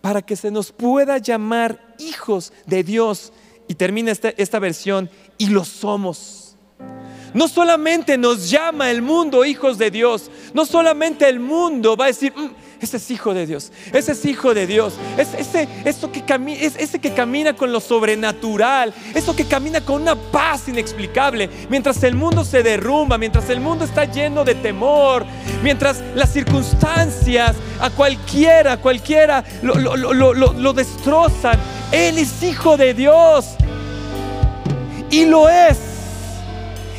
para 0.00 0.22
que 0.22 0.36
se 0.36 0.50
nos 0.50 0.70
pueda 0.72 1.18
llamar 1.18 1.94
hijos 1.98 2.52
de 2.66 2.84
Dios 2.84 3.32
y 3.66 3.74
termina 3.74 4.10
esta, 4.10 4.30
esta 4.30 4.58
versión, 4.58 5.10
y 5.36 5.48
lo 5.48 5.64
somos. 5.64 6.56
No 7.34 7.48
solamente 7.48 8.16
nos 8.16 8.48
llama 8.48 8.90
el 8.90 9.02
mundo 9.02 9.44
hijos 9.44 9.76
de 9.76 9.90
Dios, 9.90 10.30
no 10.54 10.64
solamente 10.64 11.28
el 11.28 11.40
mundo 11.40 11.96
va 11.96 12.06
a 12.06 12.08
decir, 12.08 12.32
mm, 12.34 12.50
ese 12.80 12.96
es 12.98 13.10
hijo 13.10 13.34
de 13.34 13.46
Dios, 13.46 13.72
ese 13.92 14.12
es 14.12 14.24
hijo 14.24 14.54
de 14.54 14.66
Dios, 14.66 14.94
es, 15.16 15.34
ese, 15.34 15.68
que 16.12 16.24
es 16.64 16.76
ese 16.76 16.98
que 16.98 17.12
camina 17.12 17.54
con 17.54 17.72
lo 17.72 17.80
sobrenatural, 17.80 18.94
eso 19.14 19.34
que 19.34 19.44
camina 19.44 19.80
con 19.80 20.02
una 20.02 20.14
paz 20.14 20.68
inexplicable, 20.68 21.50
mientras 21.68 22.02
el 22.04 22.14
mundo 22.14 22.44
se 22.44 22.62
derrumba, 22.62 23.18
mientras 23.18 23.50
el 23.50 23.60
mundo 23.60 23.84
está 23.84 24.04
lleno 24.04 24.44
de 24.44 24.54
temor, 24.54 25.26
mientras 25.62 26.02
las 26.14 26.32
circunstancias 26.32 27.56
a 27.80 27.90
cualquiera, 27.90 28.76
cualquiera 28.76 29.44
lo, 29.62 29.74
lo, 29.74 30.34
lo 30.34 30.72
destrozan, 30.72 31.58
Él 31.92 32.18
es 32.18 32.42
hijo 32.42 32.76
de 32.76 32.94
Dios. 32.94 33.56
Y 35.10 35.24
lo 35.24 35.48
es, 35.48 35.78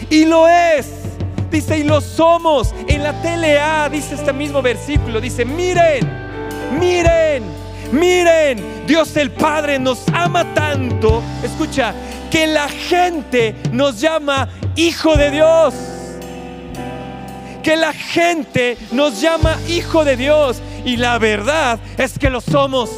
y 0.09 0.25
lo 0.25 0.47
es. 0.47 0.98
Dice, 1.51 1.79
y 1.79 1.83
lo 1.83 2.01
somos. 2.01 2.73
En 2.87 3.03
la 3.03 3.13
TLA 3.21 3.89
dice 3.89 4.15
este 4.15 4.33
mismo 4.33 4.61
versículo, 4.61 5.19
dice, 5.19 5.45
miren, 5.45 6.07
miren, 6.79 7.43
miren, 7.91 8.85
Dios 8.85 9.15
el 9.17 9.31
Padre 9.31 9.79
nos 9.79 10.03
ama 10.13 10.53
tanto, 10.53 11.23
escucha, 11.43 11.93
que 12.29 12.47
la 12.47 12.67
gente 12.69 13.55
nos 13.71 13.99
llama 13.99 14.49
hijo 14.75 15.15
de 15.15 15.31
Dios. 15.31 15.73
Que 17.63 17.75
la 17.75 17.93
gente 17.93 18.77
nos 18.91 19.19
llama 19.19 19.57
hijo 19.67 20.05
de 20.05 20.15
Dios. 20.15 20.61
Y 20.85 20.97
la 20.97 21.17
verdad 21.19 21.79
es 21.97 22.17
que 22.17 22.29
lo 22.29 22.41
somos. 22.41 22.89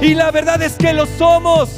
Y 0.00 0.14
la 0.14 0.30
verdad 0.30 0.62
es 0.62 0.74
que 0.74 0.92
lo 0.92 1.06
somos. 1.06 1.70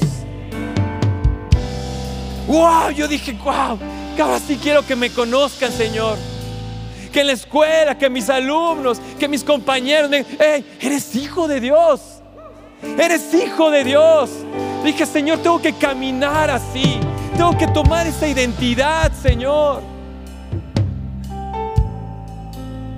Wow, 2.46 2.90
yo 2.90 3.08
dije, 3.08 3.32
wow, 3.42 3.78
que 4.16 4.22
ahora 4.22 4.40
sí 4.40 4.58
quiero 4.60 4.84
que 4.84 4.96
me 4.96 5.10
conozcan, 5.10 5.70
Señor. 5.70 6.16
Que 7.12 7.20
en 7.20 7.28
la 7.28 7.34
escuela, 7.34 7.96
que 7.96 8.08
mis 8.08 8.28
alumnos, 8.30 8.98
que 9.18 9.28
mis 9.28 9.44
compañeros 9.44 10.10
me 10.10 10.24
hey, 10.40 10.64
eres 10.80 11.14
hijo 11.14 11.46
de 11.46 11.60
Dios. 11.60 12.00
Eres 12.98 13.32
hijo 13.34 13.70
de 13.70 13.84
Dios. 13.84 14.30
Dije, 14.82 15.04
Señor, 15.04 15.38
tengo 15.38 15.60
que 15.60 15.74
caminar 15.74 16.50
así. 16.50 16.98
Tengo 17.36 17.56
que 17.56 17.66
tomar 17.68 18.06
esa 18.06 18.26
identidad, 18.26 19.12
Señor. 19.12 19.82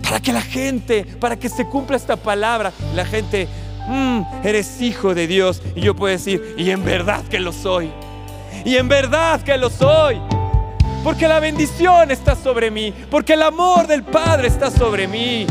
Para 0.03 0.21
que 0.21 0.33
la 0.33 0.43
gente, 0.43 1.05
para 1.05 1.37
que 1.37 1.49
se 1.49 1.67
cumpla 1.67 1.97
esta 1.97 2.17
palabra, 2.17 2.73
la 2.95 3.05
gente, 3.05 3.49
mm, 3.89 4.23
eres 4.45 4.81
hijo 4.81 5.15
de 5.15 5.27
Dios. 5.27 5.63
Y 5.75 5.81
yo 5.81 5.97
puedo 5.97 6.13
decir, 6.13 6.55
y 6.57 6.71
en 6.71 6.85
verdad 6.85 7.25
que 7.25 7.41
lo 7.41 7.53
soy. 7.53 7.91
Y 8.65 8.77
en 8.77 8.89
verdad 8.89 9.43
que 9.43 9.57
lo 9.59 9.69
soy. 9.69 10.21
Porque 11.05 11.29
la 11.29 11.41
bendición 11.41 12.11
está 12.11 12.35
sobre 12.35 12.71
mí. 12.71 12.93
Porque 13.11 13.35
el 13.35 13.43
amor 13.43 13.87
del 13.87 14.03
Padre 14.03 14.49
está 14.49 14.71
sobre 14.71 15.07
mí. 15.07 15.47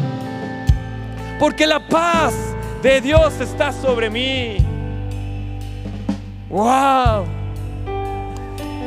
Porque 1.40 1.66
la 1.66 1.88
paz 1.88 2.34
de 2.82 3.02
Dios 3.02 3.40
está 3.40 3.72
sobre 3.72 4.10
mí. 4.10 4.58
¡Wow! 6.50 7.26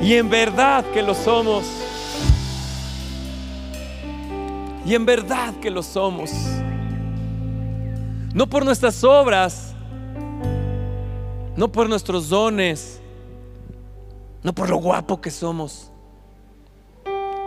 Y 0.03 0.15
en 0.15 0.31
verdad 0.31 0.85
que 0.93 1.03
lo 1.03 1.15
somos. 1.15 1.65
Y 4.85 4.95
en 4.95 5.05
verdad 5.05 5.55
que 5.61 5.71
lo 5.71 5.83
somos. 5.83 6.31
No 8.33 8.47
por 8.47 8.65
nuestras 8.65 9.05
obras, 9.05 9.75
no 11.57 11.71
por 11.71 11.89
nuestros 11.89 12.29
dones, 12.29 13.01
no 14.43 14.55
por 14.55 14.71
lo 14.71 14.77
guapo 14.77 15.21
que 15.21 15.31
somos, 15.31 15.90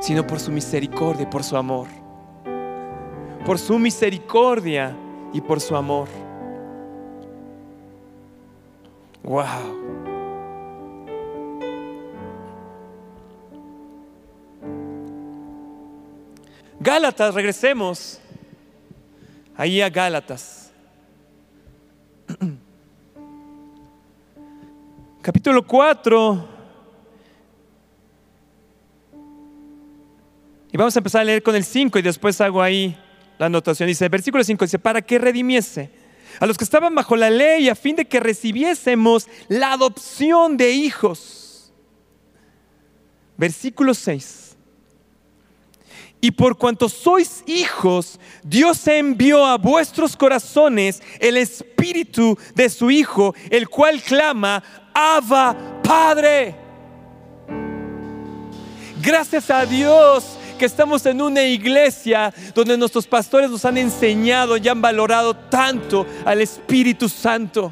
sino 0.04 0.28
por 0.28 0.38
su 0.38 0.52
misericordia 0.52 1.24
y 1.24 1.28
por 1.28 1.46
su 1.46 1.56
amor. 1.56 1.88
Por 3.46 3.58
su 3.58 3.80
misericordia 3.80 4.94
y 5.32 5.40
por 5.40 5.62
su 5.62 5.78
amor. 5.78 6.10
Wow. 9.24 9.46
Gálatas, 16.82 17.34
regresemos 17.34 18.20
ahí 19.56 19.80
a 19.80 19.90
Gálatas. 19.90 20.70
Capítulo 25.22 25.66
4. 25.66 26.53
Y 30.74 30.78
vamos 30.78 30.96
a 30.96 31.00
empezar 31.00 31.22
a 31.22 31.26
leer 31.26 31.44
con 31.44 31.56
el 31.56 31.64
5 31.64 32.00
y 32.00 32.02
después 32.02 32.42
hago 32.42 32.60
ahí 32.60 32.98
la 33.38 33.46
anotación. 33.46 33.86
Dice, 33.86 34.10
versículo 34.10 34.44
5 34.44 34.66
dice, 34.66 34.80
para 34.80 35.04
que 35.04 35.20
redimiese 35.20 35.92
a 36.40 36.48
los 36.48 36.58
que 36.58 36.64
estaban 36.64 36.96
bajo 36.96 37.16
la 37.16 37.30
ley 37.30 37.70
a 37.70 37.76
fin 37.76 37.96
de 37.96 38.06
que 38.06 38.20
recibiésemos 38.20 39.28
la 39.50 39.74
adopción 39.74 40.58
de 40.58 40.72
hijos. 40.72 41.72
Versículo 43.38 43.94
6. 43.94 44.58
Y 46.22 46.32
por 46.32 46.58
cuanto 46.58 46.90
sois 46.90 47.44
hijos, 47.46 48.20
Dios 48.42 48.88
envió 48.88 49.46
a 49.46 49.60
vuestros 49.60 50.18
corazones 50.18 51.04
el 51.20 51.38
espíritu 51.38 52.36
de 52.56 52.70
su 52.70 52.90
Hijo, 52.90 53.36
el 53.52 53.70
cual 53.70 54.02
clama, 54.02 54.64
Abba, 54.92 55.82
Padre. 55.84 56.56
Gracias 59.02 59.52
a 59.52 59.68
Dios 59.68 60.40
estamos 60.66 61.06
en 61.06 61.22
una 61.22 61.44
iglesia 61.44 62.34
donde 62.54 62.78
nuestros 62.78 63.08
pastores 63.08 63.50
nos 63.50 63.66
han 63.66 63.78
enseñado 63.78 64.58
y 64.58 64.68
han 64.68 64.82
valorado 64.82 65.36
tanto 65.36 66.06
al 66.26 66.42
Espíritu 66.42 67.10
Santo. 67.10 67.72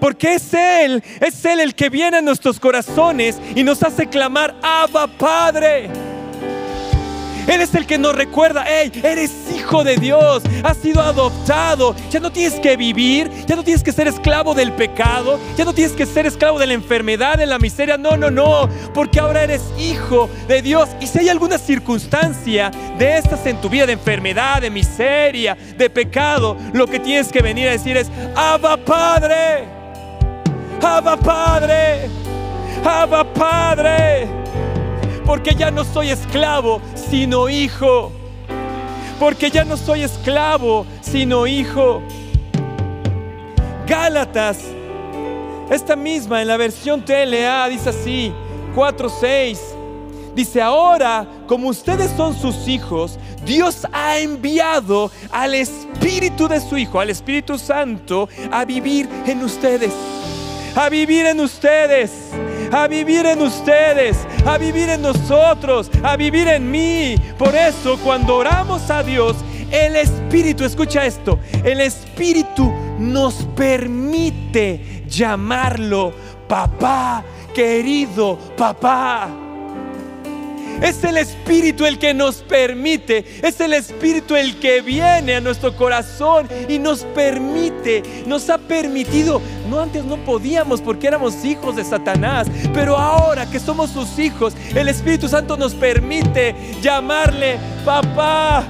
Porque 0.00 0.34
es 0.34 0.54
Él, 0.54 1.02
es 1.20 1.44
Él 1.44 1.60
el 1.60 1.74
que 1.74 1.88
viene 1.88 2.18
a 2.18 2.22
nuestros 2.22 2.60
corazones 2.60 3.36
y 3.54 3.64
nos 3.64 3.82
hace 3.82 4.06
clamar, 4.08 4.54
Abba 4.62 5.06
Padre. 5.06 6.07
Él 7.48 7.62
es 7.62 7.74
el 7.74 7.86
que 7.86 7.96
nos 7.96 8.14
recuerda, 8.14 8.64
hey, 8.68 8.92
eres 9.02 9.32
hijo 9.54 9.82
de 9.82 9.96
Dios, 9.96 10.42
has 10.62 10.76
sido 10.76 11.00
adoptado, 11.00 11.96
ya 12.10 12.20
no 12.20 12.30
tienes 12.30 12.60
que 12.60 12.76
vivir, 12.76 13.30
ya 13.46 13.56
no 13.56 13.64
tienes 13.64 13.82
que 13.82 13.90
ser 13.90 14.06
esclavo 14.06 14.54
del 14.54 14.72
pecado, 14.72 15.40
ya 15.56 15.64
no 15.64 15.72
tienes 15.72 15.94
que 15.94 16.04
ser 16.04 16.26
esclavo 16.26 16.58
de 16.58 16.66
la 16.66 16.74
enfermedad, 16.74 17.38
de 17.38 17.46
la 17.46 17.58
miseria, 17.58 17.96
no, 17.96 18.18
no, 18.18 18.30
no, 18.30 18.68
porque 18.92 19.18
ahora 19.18 19.44
eres 19.44 19.62
hijo 19.78 20.28
de 20.46 20.60
Dios. 20.60 20.90
Y 21.00 21.06
si 21.06 21.20
hay 21.20 21.30
alguna 21.30 21.56
circunstancia 21.56 22.70
de 22.98 23.16
estas 23.16 23.46
en 23.46 23.58
tu 23.62 23.70
vida, 23.70 23.86
de 23.86 23.94
enfermedad, 23.94 24.60
de 24.60 24.70
miseria, 24.70 25.56
de 25.76 25.88
pecado, 25.88 26.54
lo 26.74 26.86
que 26.86 27.00
tienes 27.00 27.32
que 27.32 27.40
venir 27.40 27.68
a 27.68 27.72
decir 27.72 27.96
es, 27.96 28.10
Abba 28.36 28.76
Padre, 28.76 29.64
Abba 30.82 31.16
Padre, 31.16 32.10
Abba 32.84 33.24
Padre 33.32 34.37
porque 35.28 35.54
ya 35.54 35.70
no 35.70 35.84
soy 35.84 36.08
esclavo, 36.08 36.80
sino 36.94 37.50
hijo. 37.50 38.10
Porque 39.20 39.50
ya 39.50 39.62
no 39.62 39.76
soy 39.76 40.02
esclavo, 40.02 40.86
sino 41.02 41.46
hijo. 41.46 42.00
Gálatas, 43.86 44.58
esta 45.70 45.96
misma 45.96 46.40
en 46.40 46.48
la 46.48 46.56
versión 46.56 47.04
TLA 47.04 47.68
dice 47.68 47.90
así, 47.90 48.32
4.6. 48.74 49.58
Dice, 50.34 50.62
ahora, 50.62 51.26
como 51.46 51.68
ustedes 51.68 52.10
son 52.16 52.34
sus 52.34 52.66
hijos, 52.66 53.18
Dios 53.44 53.86
ha 53.92 54.18
enviado 54.18 55.10
al 55.30 55.54
Espíritu 55.54 56.48
de 56.48 56.58
su 56.58 56.78
Hijo, 56.78 57.00
al 57.00 57.10
Espíritu 57.10 57.58
Santo, 57.58 58.30
a 58.50 58.64
vivir 58.64 59.06
en 59.26 59.44
ustedes. 59.44 59.92
A 60.74 60.88
vivir 60.88 61.26
en 61.26 61.40
ustedes 61.40 62.30
a 62.72 62.86
vivir 62.88 63.26
en 63.26 63.42
ustedes, 63.42 64.16
a 64.44 64.58
vivir 64.58 64.88
en 64.88 65.02
nosotros, 65.02 65.90
a 66.02 66.16
vivir 66.16 66.48
en 66.48 66.70
mí. 66.70 67.16
Por 67.38 67.54
eso 67.54 67.98
cuando 68.04 68.36
oramos 68.36 68.90
a 68.90 69.02
Dios, 69.02 69.36
el 69.70 69.96
Espíritu, 69.96 70.64
escucha 70.64 71.04
esto, 71.04 71.38
el 71.64 71.80
Espíritu 71.80 72.72
nos 72.98 73.34
permite 73.54 75.04
llamarlo 75.06 76.12
papá, 76.48 77.24
querido 77.54 78.38
papá. 78.56 79.28
Es 80.80 81.02
el 81.02 81.16
Espíritu 81.16 81.86
el 81.86 81.98
que 81.98 82.14
nos 82.14 82.36
permite, 82.36 83.24
es 83.42 83.60
el 83.60 83.72
Espíritu 83.72 84.36
el 84.36 84.60
que 84.60 84.80
viene 84.80 85.34
a 85.34 85.40
nuestro 85.40 85.76
corazón 85.76 86.48
y 86.68 86.78
nos 86.78 87.02
permite, 87.02 88.02
nos 88.26 88.48
ha 88.48 88.58
permitido. 88.58 89.42
No 89.68 89.80
antes 89.80 90.04
no 90.04 90.16
podíamos 90.16 90.80
porque 90.80 91.06
éramos 91.06 91.44
hijos 91.44 91.76
de 91.76 91.84
Satanás, 91.84 92.48
pero 92.72 92.96
ahora 92.96 93.46
que 93.46 93.60
somos 93.60 93.90
sus 93.90 94.18
hijos, 94.18 94.54
el 94.74 94.88
Espíritu 94.88 95.28
Santo 95.28 95.56
nos 95.56 95.74
permite 95.74 96.54
llamarle 96.80 97.58
papá, 97.84 98.64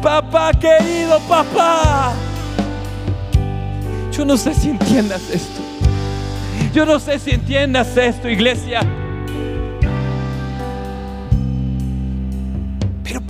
papá 0.00 0.52
querido, 0.52 1.18
papá. 1.28 2.12
Yo 4.12 4.24
no 4.24 4.36
sé 4.36 4.54
si 4.54 4.70
entiendas 4.70 5.22
esto. 5.30 5.60
Yo 6.72 6.86
no 6.86 6.98
sé 6.98 7.18
si 7.18 7.30
entiendas 7.30 7.96
esto, 7.96 8.28
iglesia. 8.28 8.80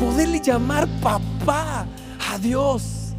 poderle 0.03 0.41
llamar 0.41 0.87
papá 1.01 1.87
a 2.31 2.39
Dios. 2.39 3.15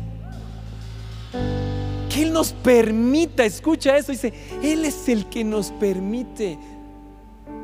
Que 2.13 2.23
Él 2.23 2.33
nos 2.33 2.51
permita, 2.53 3.43
escucha 3.43 3.97
eso, 3.97 4.11
dice, 4.11 4.33
Él 4.61 4.85
es 4.85 5.09
el 5.09 5.25
que 5.25 5.43
nos 5.43 5.71
permite. 5.71 6.59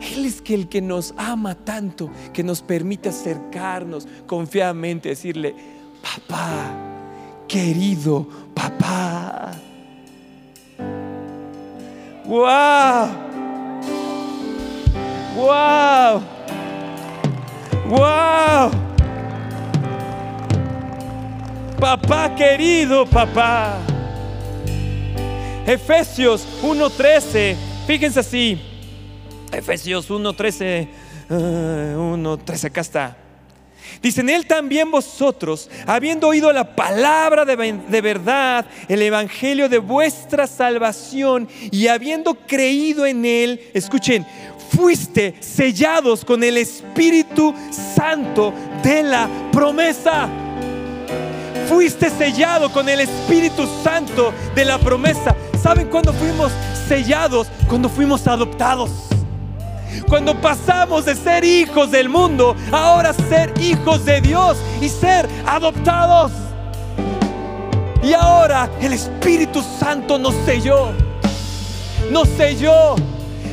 Él 0.01 0.25
es 0.25 0.41
el 0.47 0.67
que 0.67 0.81
nos 0.81 1.13
ama 1.17 1.53
tanto, 1.53 2.09
que 2.33 2.43
nos 2.43 2.61
permite 2.61 3.09
acercarnos 3.09 4.07
confiadamente, 4.25 5.09
decirle, 5.09 5.53
papá, 6.01 6.73
querido 7.47 8.27
papá. 8.59 9.51
¡Wow! 12.25 13.09
¡Wow! 15.35 16.21
¡Wow! 17.89 18.71
Papá 21.79 22.35
querido, 22.35 23.05
papá. 23.05 23.88
Efesios 25.69 26.47
1.13, 26.63 27.55
fíjense 27.85 28.19
así. 28.19 28.59
Efesios 29.51 30.09
1.13, 30.09 30.87
1.13, 31.29 32.65
acá 32.65 32.81
está. 32.81 33.17
Dice, 34.01 34.21
en 34.21 34.29
él 34.29 34.47
también 34.47 34.89
vosotros, 34.89 35.69
habiendo 35.85 36.27
oído 36.27 36.51
la 36.51 36.75
palabra 36.75 37.45
de, 37.45 37.55
de, 37.87 38.01
verdad, 38.01 38.65
el 38.87 39.03
evangelio 39.03 39.69
de 39.69 39.77
vuestra 39.77 40.47
salvación, 40.47 41.47
y 41.69 41.85
habiendo 41.85 42.33
creído 42.33 43.05
en 43.05 43.23
él, 43.23 43.61
escuchen, 43.75 44.25
fuiste 44.71 45.35
sellados 45.39 46.25
con 46.25 46.43
el 46.43 46.57
Espíritu 46.57 47.53
Santo 47.95 48.55
de 48.81 49.03
la 49.03 49.29
promesa 49.51 50.27
fuiste 51.69 52.09
sellado 52.09 52.71
con 52.71 52.89
el 52.89 53.01
Espíritu 53.01 53.67
Santo 53.83 54.33
de 54.55 54.65
la 54.65 54.79
promesa. 54.79 55.35
¿Saben 55.61 55.87
cuándo 55.87 56.13
fuimos 56.13 56.51
sellados? 56.87 57.47
Cuando 57.67 57.89
fuimos 57.89 58.27
adoptados. 58.27 58.89
Cuando 60.07 60.39
pasamos 60.39 61.05
de 61.05 61.15
ser 61.15 61.43
hijos 61.43 61.91
del 61.91 62.09
mundo, 62.09 62.55
ahora 62.71 63.13
ser 63.13 63.53
hijos 63.59 64.05
de 64.05 64.21
Dios 64.21 64.57
y 64.81 64.87
ser 64.87 65.27
adoptados. 65.45 66.31
Y 68.01 68.13
ahora 68.13 68.69
el 68.81 68.93
Espíritu 68.93 69.61
Santo 69.79 70.17
nos 70.17 70.33
selló. 70.45 70.91
Nos 72.11 72.27
selló 72.29 72.95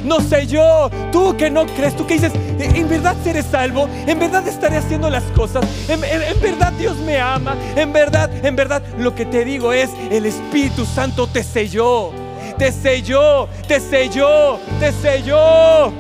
no 0.07 0.21
sé 0.21 0.47
yo, 0.47 0.89
tú 1.13 1.37
que 1.37 1.51
no 1.51 1.67
crees, 1.67 1.97
tú 1.97 2.07
que 2.07 2.15
dices, 2.15 2.33
en 2.59 2.89
verdad 2.89 3.17
seré 3.23 3.43
salvo, 3.43 3.89
en 4.07 4.19
verdad 4.19 4.47
estaré 4.47 4.77
haciendo 4.77 5.11
las 5.11 5.25
cosas, 5.33 5.65
en, 5.89 6.01
verdad 6.41 6.73
Dios 6.73 6.97
me 6.99 7.19
ama, 7.19 7.57
en 7.75 7.93
verdad, 7.93 8.31
en 8.45 8.57
verdad, 8.57 8.83
lo 8.99 9.15
que 9.15 9.27
te 9.27 9.45
digo 9.45 9.73
es, 9.73 9.91
el 10.11 10.27
Espíritu 10.27 10.85
Santo 10.85 11.27
te 11.27 11.43
selló 11.43 12.13
te 12.59 12.73
selló, 12.73 13.49
te 13.69 13.81
selló, 13.81 14.59
te 14.81 14.93
selló, 14.93 15.93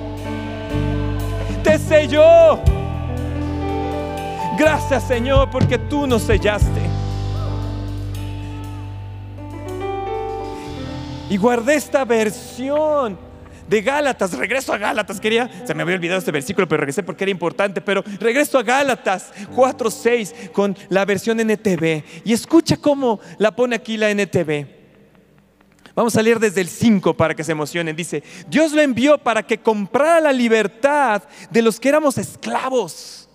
te 1.62 1.78
selló. 1.78 2.58
Gracias 4.58 5.02
Señor 5.04 5.50
porque 5.50 5.76
tú 5.76 6.06
nos 6.06 6.22
sellaste. 6.22 6.80
Y 11.28 11.36
guardé 11.36 11.74
esta 11.74 12.04
versión 12.04 13.25
de 13.68 13.82
Gálatas. 13.82 14.32
Regreso 14.32 14.72
a 14.72 14.78
Gálatas. 14.78 15.20
Quería, 15.20 15.50
se 15.66 15.74
me 15.74 15.82
había 15.82 15.96
olvidado 15.96 16.18
este 16.18 16.32
versículo, 16.32 16.68
pero 16.68 16.80
regresé 16.80 17.02
porque 17.02 17.24
era 17.24 17.30
importante. 17.30 17.80
Pero 17.80 18.02
regreso 18.20 18.58
a 18.58 18.62
Gálatas 18.62 19.32
4:6 19.54 20.50
con 20.52 20.76
la 20.88 21.04
versión 21.04 21.40
NTV. 21.40 22.04
Y 22.24 22.32
escucha 22.32 22.76
cómo 22.76 23.20
la 23.38 23.54
pone 23.54 23.76
aquí 23.76 23.96
la 23.96 24.10
NTV. 24.10 24.76
Vamos 25.94 26.14
a 26.16 26.22
leer 26.22 26.38
desde 26.38 26.60
el 26.60 26.68
5 26.68 27.14
para 27.14 27.34
que 27.34 27.42
se 27.42 27.52
emocionen. 27.52 27.96
Dice, 27.96 28.22
Dios 28.48 28.72
lo 28.72 28.82
envió 28.82 29.16
para 29.16 29.42
que 29.42 29.58
comprara 29.58 30.20
la 30.20 30.32
libertad 30.32 31.22
de 31.50 31.62
los 31.62 31.80
que 31.80 31.88
éramos 31.88 32.18
esclavos 32.18 33.25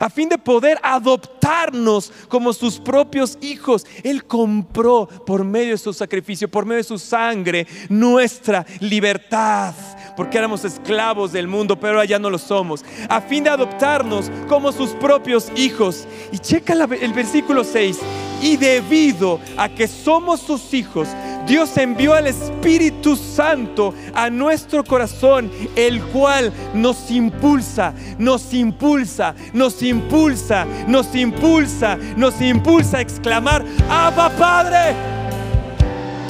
a 0.00 0.08
fin 0.08 0.28
de 0.28 0.38
poder 0.38 0.78
adoptarnos 0.82 2.12
como 2.28 2.52
sus 2.52 2.78
propios 2.78 3.38
hijos. 3.40 3.86
Él 4.02 4.24
compró 4.24 5.06
por 5.26 5.44
medio 5.44 5.72
de 5.72 5.78
su 5.78 5.92
sacrificio, 5.92 6.48
por 6.48 6.64
medio 6.64 6.78
de 6.78 6.88
su 6.88 6.98
sangre, 6.98 7.66
nuestra 7.88 8.64
libertad, 8.80 9.74
porque 10.16 10.38
éramos 10.38 10.64
esclavos 10.64 11.32
del 11.32 11.48
mundo, 11.48 11.78
pero 11.78 12.02
ya 12.04 12.18
no 12.18 12.30
lo 12.30 12.38
somos, 12.38 12.84
a 13.08 13.20
fin 13.20 13.44
de 13.44 13.50
adoptarnos 13.50 14.30
como 14.48 14.72
sus 14.72 14.90
propios 14.90 15.50
hijos. 15.56 16.06
Y 16.30 16.38
checa 16.38 16.72
el 16.72 17.12
versículo 17.12 17.64
6, 17.64 17.98
y 18.42 18.56
debido 18.56 19.40
a 19.56 19.68
que 19.68 19.86
somos 19.86 20.40
sus 20.40 20.74
hijos, 20.74 21.08
Dios 21.46 21.76
envió 21.76 22.14
al 22.14 22.26
Espíritu 22.26 23.16
Santo 23.16 23.94
a 24.14 24.30
nuestro 24.30 24.84
corazón, 24.84 25.50
el 25.74 26.00
cual 26.04 26.52
nos 26.74 27.10
impulsa, 27.10 27.92
nos 28.18 28.54
impulsa, 28.54 29.34
nos 29.52 29.82
impulsa, 29.82 30.66
nos 30.86 31.14
impulsa, 31.14 31.96
nos 32.16 32.40
impulsa 32.40 32.98
a 32.98 33.00
exclamar, 33.00 33.64
Abba 33.88 34.30
Padre. 34.30 34.94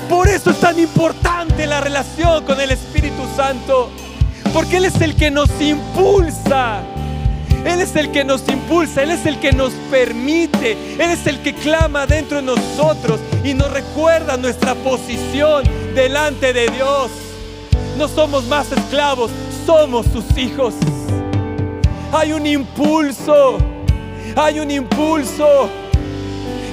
Por 0.09 0.29
eso 0.29 0.51
es 0.51 0.61
tan 0.61 0.79
importante 0.79 1.66
la 1.66 1.81
relación 1.81 2.44
con 2.44 2.61
el 2.61 2.70
Espíritu 2.70 3.22
Santo, 3.37 3.90
porque 4.53 4.79
Él 4.79 4.87
es 4.87 5.01
el 5.01 5.14
que 5.16 5.31
nos 5.31 5.51
impulsa. 5.61 6.83
Él 7.64 7.81
es 7.81 7.94
el 7.94 8.11
que 8.11 8.25
nos 8.25 8.46
impulsa, 8.48 9.03
Él 9.03 9.12
es 9.12 9.25
el 9.25 9.38
que 9.38 9.53
nos 9.53 9.72
permite, 9.90 10.72
Él 10.94 11.11
es 11.11 11.27
el 11.27 11.40
que 11.42 11.55
clama 11.55 12.07
dentro 12.07 12.38
de 12.38 12.42
nosotros 12.42 13.20
y 13.44 13.55
nos 13.55 13.70
recuerda 13.72 14.37
nuestra 14.37 14.75
posición 14.75 15.62
delante 15.94 16.53
de 16.53 16.68
Dios. 16.68 17.11
No 17.96 18.09
somos 18.09 18.44
más 18.44 18.72
esclavos, 18.72 19.31
somos 19.64 20.07
sus 20.07 20.37
hijos. 20.37 20.75
Hay 22.12 22.33
un 22.33 22.46
impulso, 22.46 23.59
hay 24.35 24.59
un 24.59 24.70
impulso 24.70 25.68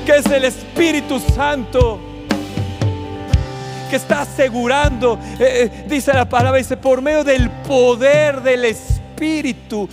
que 0.06 0.17
es 0.17 0.25
el 0.25 0.45
Espíritu 0.45 1.19
Santo 1.19 1.99
que 3.91 3.95
está 3.95 4.21
asegurando, 4.21 5.19
eh, 5.39 5.71
eh, 5.71 5.86
dice 5.88 6.13
la 6.13 6.30
palabra, 6.30 6.60
dice, 6.60 6.78
por 6.78 7.02
medio 7.02 7.23
del 7.23 7.49
poder 7.49 8.41
del 8.41 8.65
Espíritu 8.65 8.98
espíritu 9.19 9.89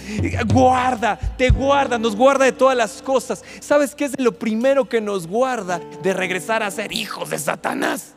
guarda, 0.52 1.18
te 1.36 1.50
guarda, 1.50 1.98
nos 1.98 2.14
guarda 2.14 2.44
de 2.44 2.52
todas 2.52 2.76
las 2.76 3.02
cosas. 3.02 3.42
¿Sabes 3.60 3.94
qué 3.94 4.04
es 4.04 4.18
lo 4.20 4.32
primero 4.32 4.88
que 4.88 5.00
nos 5.00 5.26
guarda 5.26 5.80
de 6.02 6.14
regresar 6.14 6.62
a 6.62 6.70
ser 6.70 6.92
hijos 6.92 7.30
de 7.30 7.38
Satanás? 7.38 8.14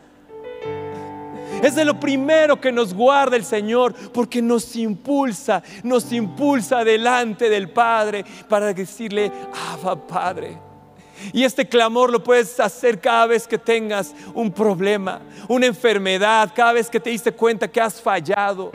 Es 1.64 1.76
de 1.76 1.84
lo 1.84 2.00
primero 2.00 2.62
que 2.62 2.72
nos 2.72 2.94
guarda 2.94 3.36
el 3.36 3.44
Señor 3.44 3.94
porque 4.14 4.42
nos 4.42 4.76
impulsa, 4.76 5.64
nos 5.84 6.12
impulsa 6.14 6.84
delante 6.84 7.50
del 7.50 7.70
Padre 7.70 8.24
para 8.48 8.74
decirle, 8.74 9.32
Abba 9.74 10.08
Padre. 10.08 10.58
Y 11.34 11.44
este 11.44 11.68
clamor 11.68 12.12
lo 12.12 12.24
puedes 12.24 12.60
hacer 12.62 13.02
cada 13.02 13.26
vez 13.26 13.46
que 13.46 13.58
tengas 13.58 14.16
un 14.34 14.54
problema, 14.54 15.20
una 15.50 15.66
enfermedad, 15.66 16.52
cada 16.56 16.74
vez 16.74 16.90
que 16.90 17.00
te 17.00 17.10
diste 17.10 17.34
cuenta 17.34 17.68
que 17.68 17.82
has 17.82 18.02
fallado. 18.02 18.72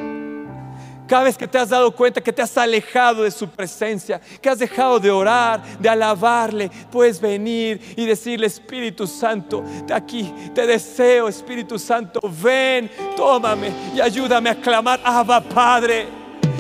Cada 1.07 1.25
vez 1.25 1.37
que 1.37 1.47
te 1.47 1.59
has 1.59 1.69
dado 1.69 1.90
cuenta 1.95 2.23
que 2.23 2.33
te 2.33 2.40
has 2.40 2.57
alejado 2.57 3.25
de 3.25 3.31
su 3.31 3.49
presencia, 3.49 4.21
que 4.40 4.49
has 4.49 4.59
dejado 4.59 4.99
de 4.99 5.11
orar, 5.11 5.62
de 5.79 5.88
alabarle, 5.88 6.71
puedes 6.90 7.21
venir 7.21 7.81
y 7.97 8.07
decirle, 8.07 8.47
Espíritu 8.47 9.07
Santo, 9.07 9.62
de 9.87 9.93
aquí 9.93 10.33
te 10.55 10.67
deseo, 10.67 11.29
Espíritu 11.29 11.79
Santo, 11.79 12.21
ven, 12.43 12.90
tómame 13.17 13.71
y 13.95 14.01
ayúdame 14.01 14.49
a 14.49 14.55
clamar, 14.55 15.01
Abba 15.05 15.43
Padre, 15.43 16.07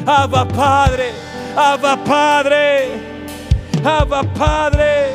Abba 0.04 0.46
Padre, 0.46 1.10
Abba 1.56 2.04
Padre, 2.04 2.90
Abba 3.82 4.22
Padre, 4.34 5.12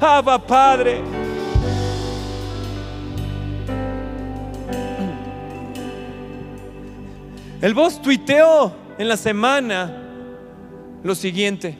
Abba 0.00 0.38
Padre. 0.38 1.21
El 7.62 7.74
voz 7.74 8.02
tuiteó 8.02 8.74
en 8.98 9.06
la 9.06 9.16
semana 9.16 10.02
lo 11.04 11.14
siguiente. 11.14 11.78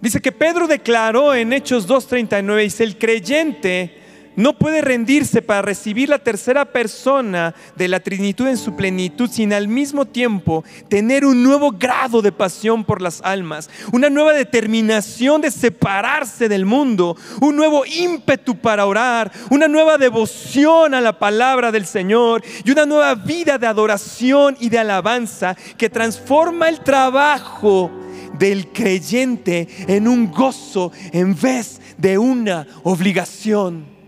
Dice 0.00 0.22
que 0.22 0.32
Pedro 0.32 0.66
declaró 0.66 1.34
en 1.34 1.52
Hechos 1.52 1.86
2.39, 1.86 2.62
dice, 2.62 2.82
el 2.82 2.96
creyente 2.96 4.01
no 4.36 4.58
puede 4.58 4.80
rendirse 4.80 5.42
para 5.42 5.62
recibir 5.62 6.08
la 6.08 6.18
tercera 6.18 6.64
persona 6.64 7.54
de 7.76 7.88
la 7.88 8.00
Trinitud 8.00 8.46
en 8.46 8.56
su 8.56 8.74
plenitud 8.76 9.30
sin 9.30 9.52
al 9.52 9.68
mismo 9.68 10.06
tiempo 10.06 10.64
tener 10.88 11.24
un 11.24 11.42
nuevo 11.42 11.72
grado 11.72 12.22
de 12.22 12.32
pasión 12.32 12.84
por 12.84 13.02
las 13.02 13.20
almas, 13.22 13.68
una 13.92 14.10
nueva 14.10 14.32
determinación 14.32 15.40
de 15.40 15.50
separarse 15.50 16.48
del 16.48 16.64
mundo, 16.64 17.16
un 17.40 17.56
nuevo 17.56 17.84
ímpetu 17.84 18.56
para 18.56 18.86
orar, 18.86 19.30
una 19.50 19.68
nueva 19.68 19.98
devoción 19.98 20.94
a 20.94 21.00
la 21.00 21.18
palabra 21.18 21.70
del 21.70 21.86
Señor 21.86 22.42
y 22.64 22.70
una 22.70 22.86
nueva 22.86 23.14
vida 23.14 23.58
de 23.58 23.66
adoración 23.66 24.56
y 24.60 24.68
de 24.68 24.78
alabanza 24.78 25.56
que 25.76 25.90
transforma 25.90 26.68
el 26.68 26.80
trabajo 26.80 27.90
del 28.38 28.68
creyente 28.68 29.68
en 29.86 30.08
un 30.08 30.30
gozo 30.30 30.92
en 31.12 31.38
vez 31.38 31.80
de 31.98 32.18
una 32.18 32.66
obligación. 32.82 34.01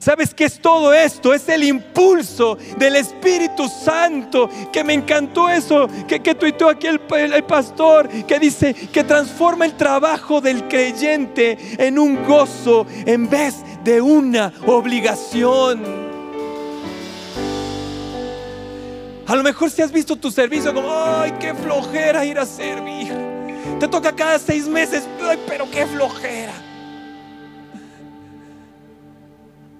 ¿Sabes 0.00 0.32
qué 0.32 0.44
es 0.44 0.58
todo 0.58 0.94
esto? 0.94 1.34
Es 1.34 1.46
el 1.50 1.62
impulso 1.62 2.56
del 2.78 2.96
Espíritu 2.96 3.68
Santo. 3.68 4.48
Que 4.72 4.82
me 4.82 4.94
encantó 4.94 5.50
eso 5.50 5.88
que, 6.08 6.20
que 6.20 6.34
tuiteó 6.34 6.70
aquí 6.70 6.86
el, 6.86 6.98
el 7.34 7.44
pastor. 7.44 8.08
Que 8.08 8.38
dice 8.38 8.72
que 8.72 9.04
transforma 9.04 9.66
el 9.66 9.76
trabajo 9.76 10.40
del 10.40 10.66
creyente 10.68 11.58
en 11.76 11.98
un 11.98 12.24
gozo 12.24 12.86
en 13.04 13.28
vez 13.28 13.56
de 13.84 14.00
una 14.00 14.50
obligación. 14.66 15.84
A 19.26 19.36
lo 19.36 19.42
mejor 19.42 19.70
si 19.70 19.82
has 19.82 19.92
visto 19.92 20.16
tu 20.16 20.30
servicio 20.30 20.72
como, 20.72 20.88
ay, 20.90 21.34
qué 21.38 21.52
flojera 21.52 22.24
ir 22.24 22.38
a 22.38 22.46
servir. 22.46 23.12
Te 23.78 23.86
toca 23.86 24.16
cada 24.16 24.38
seis 24.38 24.66
meses, 24.66 25.04
pero 25.46 25.70
qué 25.70 25.84
flojera. 25.84 26.69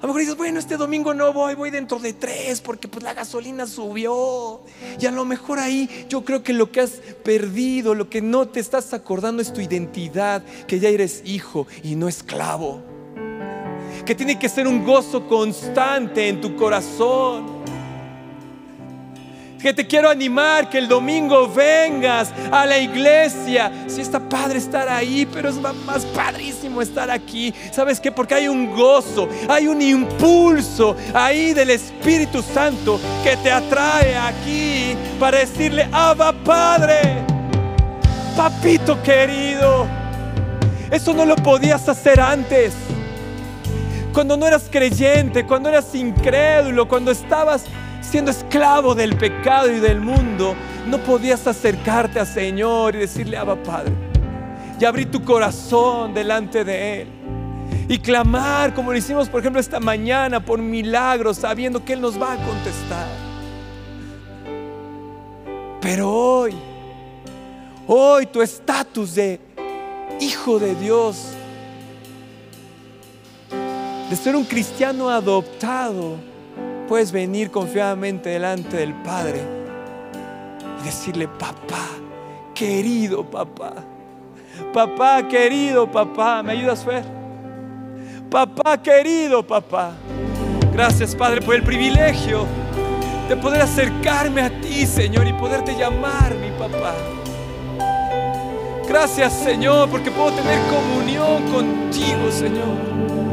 A 0.00 0.04
lo 0.04 0.08
mejor 0.08 0.20
dices, 0.20 0.36
bueno, 0.38 0.58
este 0.58 0.78
domingo 0.78 1.12
no 1.12 1.30
voy, 1.34 1.54
voy 1.54 1.70
dentro 1.70 1.98
de 1.98 2.14
tres 2.14 2.62
porque 2.62 2.88
pues 2.88 3.04
la 3.04 3.12
gasolina 3.12 3.66
subió. 3.66 4.62
Y 4.98 5.04
a 5.04 5.10
lo 5.10 5.26
mejor 5.26 5.58
ahí 5.58 6.06
yo 6.08 6.24
creo 6.24 6.42
que 6.42 6.54
lo 6.54 6.72
que 6.72 6.80
has 6.80 6.92
perdido, 7.22 7.94
lo 7.94 8.08
que 8.08 8.22
no 8.22 8.48
te 8.48 8.60
estás 8.60 8.94
acordando 8.94 9.42
es 9.42 9.52
tu 9.52 9.60
identidad, 9.60 10.42
que 10.66 10.80
ya 10.80 10.88
eres 10.88 11.20
hijo 11.26 11.66
y 11.82 11.96
no 11.96 12.08
esclavo. 12.08 12.82
Que 14.06 14.14
tiene 14.14 14.38
que 14.38 14.48
ser 14.48 14.66
un 14.66 14.86
gozo 14.86 15.28
constante 15.28 16.28
en 16.28 16.40
tu 16.40 16.56
corazón 16.56 17.60
que 19.60 19.74
te 19.74 19.86
quiero 19.86 20.08
animar 20.08 20.70
que 20.70 20.78
el 20.78 20.88
domingo 20.88 21.48
vengas 21.48 22.32
a 22.50 22.64
la 22.66 22.78
iglesia. 22.78 23.70
Si 23.86 24.00
está 24.00 24.18
padre 24.20 24.58
estar 24.58 24.88
ahí, 24.88 25.26
pero 25.30 25.50
es 25.50 25.56
más 25.56 26.04
padrísimo 26.06 26.80
estar 26.80 27.10
aquí. 27.10 27.54
¿Sabes 27.72 28.00
qué? 28.00 28.10
Porque 28.10 28.34
hay 28.34 28.48
un 28.48 28.74
gozo, 28.74 29.28
hay 29.48 29.66
un 29.66 29.82
impulso 29.82 30.96
ahí 31.12 31.52
del 31.52 31.70
Espíritu 31.70 32.42
Santo 32.42 32.98
que 33.22 33.36
te 33.36 33.50
atrae 33.50 34.16
aquí 34.16 34.96
para 35.18 35.38
decirle, 35.38 35.88
Abba 35.92 36.32
Padre, 36.32 37.24
papito 38.36 39.02
querido. 39.02 39.86
Eso 40.90 41.12
no 41.12 41.24
lo 41.24 41.36
podías 41.36 41.88
hacer 41.88 42.18
antes. 42.20 42.74
Cuando 44.12 44.36
no 44.36 44.46
eras 44.46 44.64
creyente, 44.68 45.46
cuando 45.46 45.68
eras 45.68 45.94
incrédulo, 45.94 46.88
cuando 46.88 47.12
estabas 47.12 47.64
siendo 48.00 48.30
esclavo 48.30 48.94
del 48.94 49.16
pecado 49.16 49.70
y 49.70 49.80
del 49.80 50.00
mundo, 50.00 50.54
no 50.86 50.98
podías 50.98 51.46
acercarte 51.46 52.18
al 52.18 52.26
Señor 52.26 52.94
y 52.94 52.98
decirle, 52.98 53.36
Abba 53.36 53.62
Padre, 53.62 53.92
y 54.78 54.84
abrir 54.84 55.10
tu 55.10 55.22
corazón 55.22 56.14
delante 56.14 56.64
de 56.64 57.02
Él. 57.02 57.08
Y 57.88 57.98
clamar 57.98 58.72
como 58.72 58.92
lo 58.92 58.98
hicimos, 58.98 59.28
por 59.28 59.40
ejemplo, 59.40 59.60
esta 59.60 59.80
mañana 59.80 60.44
por 60.44 60.60
milagros, 60.60 61.38
sabiendo 61.38 61.84
que 61.84 61.92
Él 61.92 62.00
nos 62.00 62.20
va 62.20 62.34
a 62.34 62.36
contestar. 62.36 63.06
Pero 65.80 66.10
hoy, 66.10 66.54
hoy 67.86 68.26
tu 68.26 68.42
estatus 68.42 69.14
de 69.14 69.40
hijo 70.20 70.58
de 70.58 70.74
Dios, 70.74 71.32
de 74.08 74.16
ser 74.16 74.36
un 74.36 74.44
cristiano 74.44 75.08
adoptado, 75.08 76.29
puedes 76.90 77.12
venir 77.12 77.52
confiadamente 77.52 78.30
delante 78.30 78.78
del 78.78 78.92
Padre 78.94 79.40
y 80.80 80.84
decirle, 80.84 81.28
papá, 81.28 81.86
querido 82.52 83.22
papá, 83.22 83.74
papá, 84.74 85.28
querido 85.28 85.88
papá, 85.88 86.42
¿me 86.42 86.50
ayudas, 86.50 86.84
Fer? 86.84 87.04
Papá, 88.28 88.76
querido 88.82 89.46
papá, 89.46 89.92
gracias 90.72 91.14
Padre 91.14 91.42
por 91.42 91.54
el 91.54 91.62
privilegio 91.62 92.44
de 93.28 93.36
poder 93.36 93.62
acercarme 93.62 94.40
a 94.40 94.60
ti, 94.60 94.84
Señor, 94.84 95.28
y 95.28 95.32
poderte 95.34 95.76
llamar 95.76 96.34
mi 96.34 96.50
papá. 96.58 96.96
Gracias, 98.88 99.32
Señor, 99.32 99.88
porque 99.90 100.10
puedo 100.10 100.32
tener 100.32 100.58
comunión 100.68 101.52
contigo, 101.52 102.32
Señor. 102.32 103.29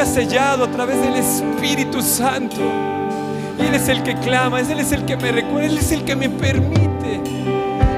Me 0.00 0.06
sellado 0.06 0.64
a 0.64 0.70
través 0.70 0.98
del 1.02 1.14
Espíritu 1.14 2.00
Santo. 2.00 2.56
Y 3.58 3.66
Él 3.66 3.74
es 3.74 3.86
el 3.86 4.02
que 4.02 4.14
clama, 4.14 4.58
Él 4.58 4.80
es 4.80 4.92
el 4.92 5.04
que 5.04 5.14
me 5.14 5.30
recuerda, 5.30 5.66
Él 5.66 5.76
es 5.76 5.92
el 5.92 6.06
que 6.06 6.16
me 6.16 6.30
permite 6.30 7.20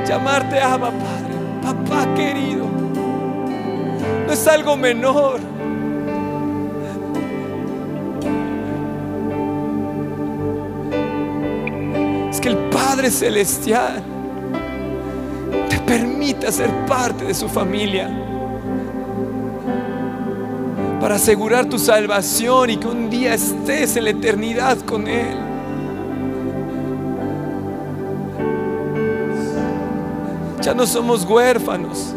llamarte 0.04 0.58
Abba, 0.58 0.90
Padre, 0.90 1.34
papá 1.62 2.12
querido. 2.16 2.66
No 4.26 4.32
es 4.32 4.48
algo 4.48 4.76
menor. 4.76 5.38
Es 12.32 12.40
que 12.40 12.48
el 12.48 12.56
Padre 12.70 13.12
Celestial 13.12 14.02
te 15.68 15.78
permita 15.78 16.50
ser 16.50 16.68
parte 16.86 17.26
de 17.26 17.34
su 17.34 17.48
familia. 17.48 18.10
Para 21.12 21.20
asegurar 21.20 21.66
tu 21.66 21.78
salvación 21.78 22.70
y 22.70 22.78
que 22.78 22.86
un 22.86 23.10
día 23.10 23.34
estés 23.34 23.98
en 23.98 24.04
la 24.04 24.10
eternidad 24.12 24.78
con 24.78 25.06
Él. 25.06 25.36
Ya 30.62 30.72
no 30.72 30.86
somos 30.86 31.26
huérfanos. 31.26 32.14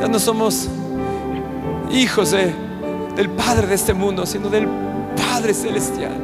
Ya 0.00 0.08
no 0.08 0.18
somos 0.18 0.70
hijos 1.92 2.30
de, 2.30 2.54
del 3.14 3.28
Padre 3.28 3.66
de 3.66 3.74
este 3.74 3.92
mundo, 3.92 4.24
sino 4.24 4.48
del 4.48 4.66
Padre 5.14 5.52
Celestial. 5.52 6.16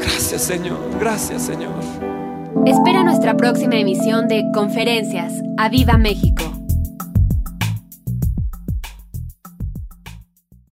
Gracias 0.00 0.42
Señor, 0.42 0.78
gracias 0.98 1.42
Señor. 1.42 1.70
Espera 2.66 3.04
nuestra 3.04 3.36
próxima 3.36 3.76
emisión 3.76 4.26
de 4.26 4.50
Conferencias. 4.52 5.34
¡A 5.56 5.68
Viva 5.68 5.98
México! 5.98 6.43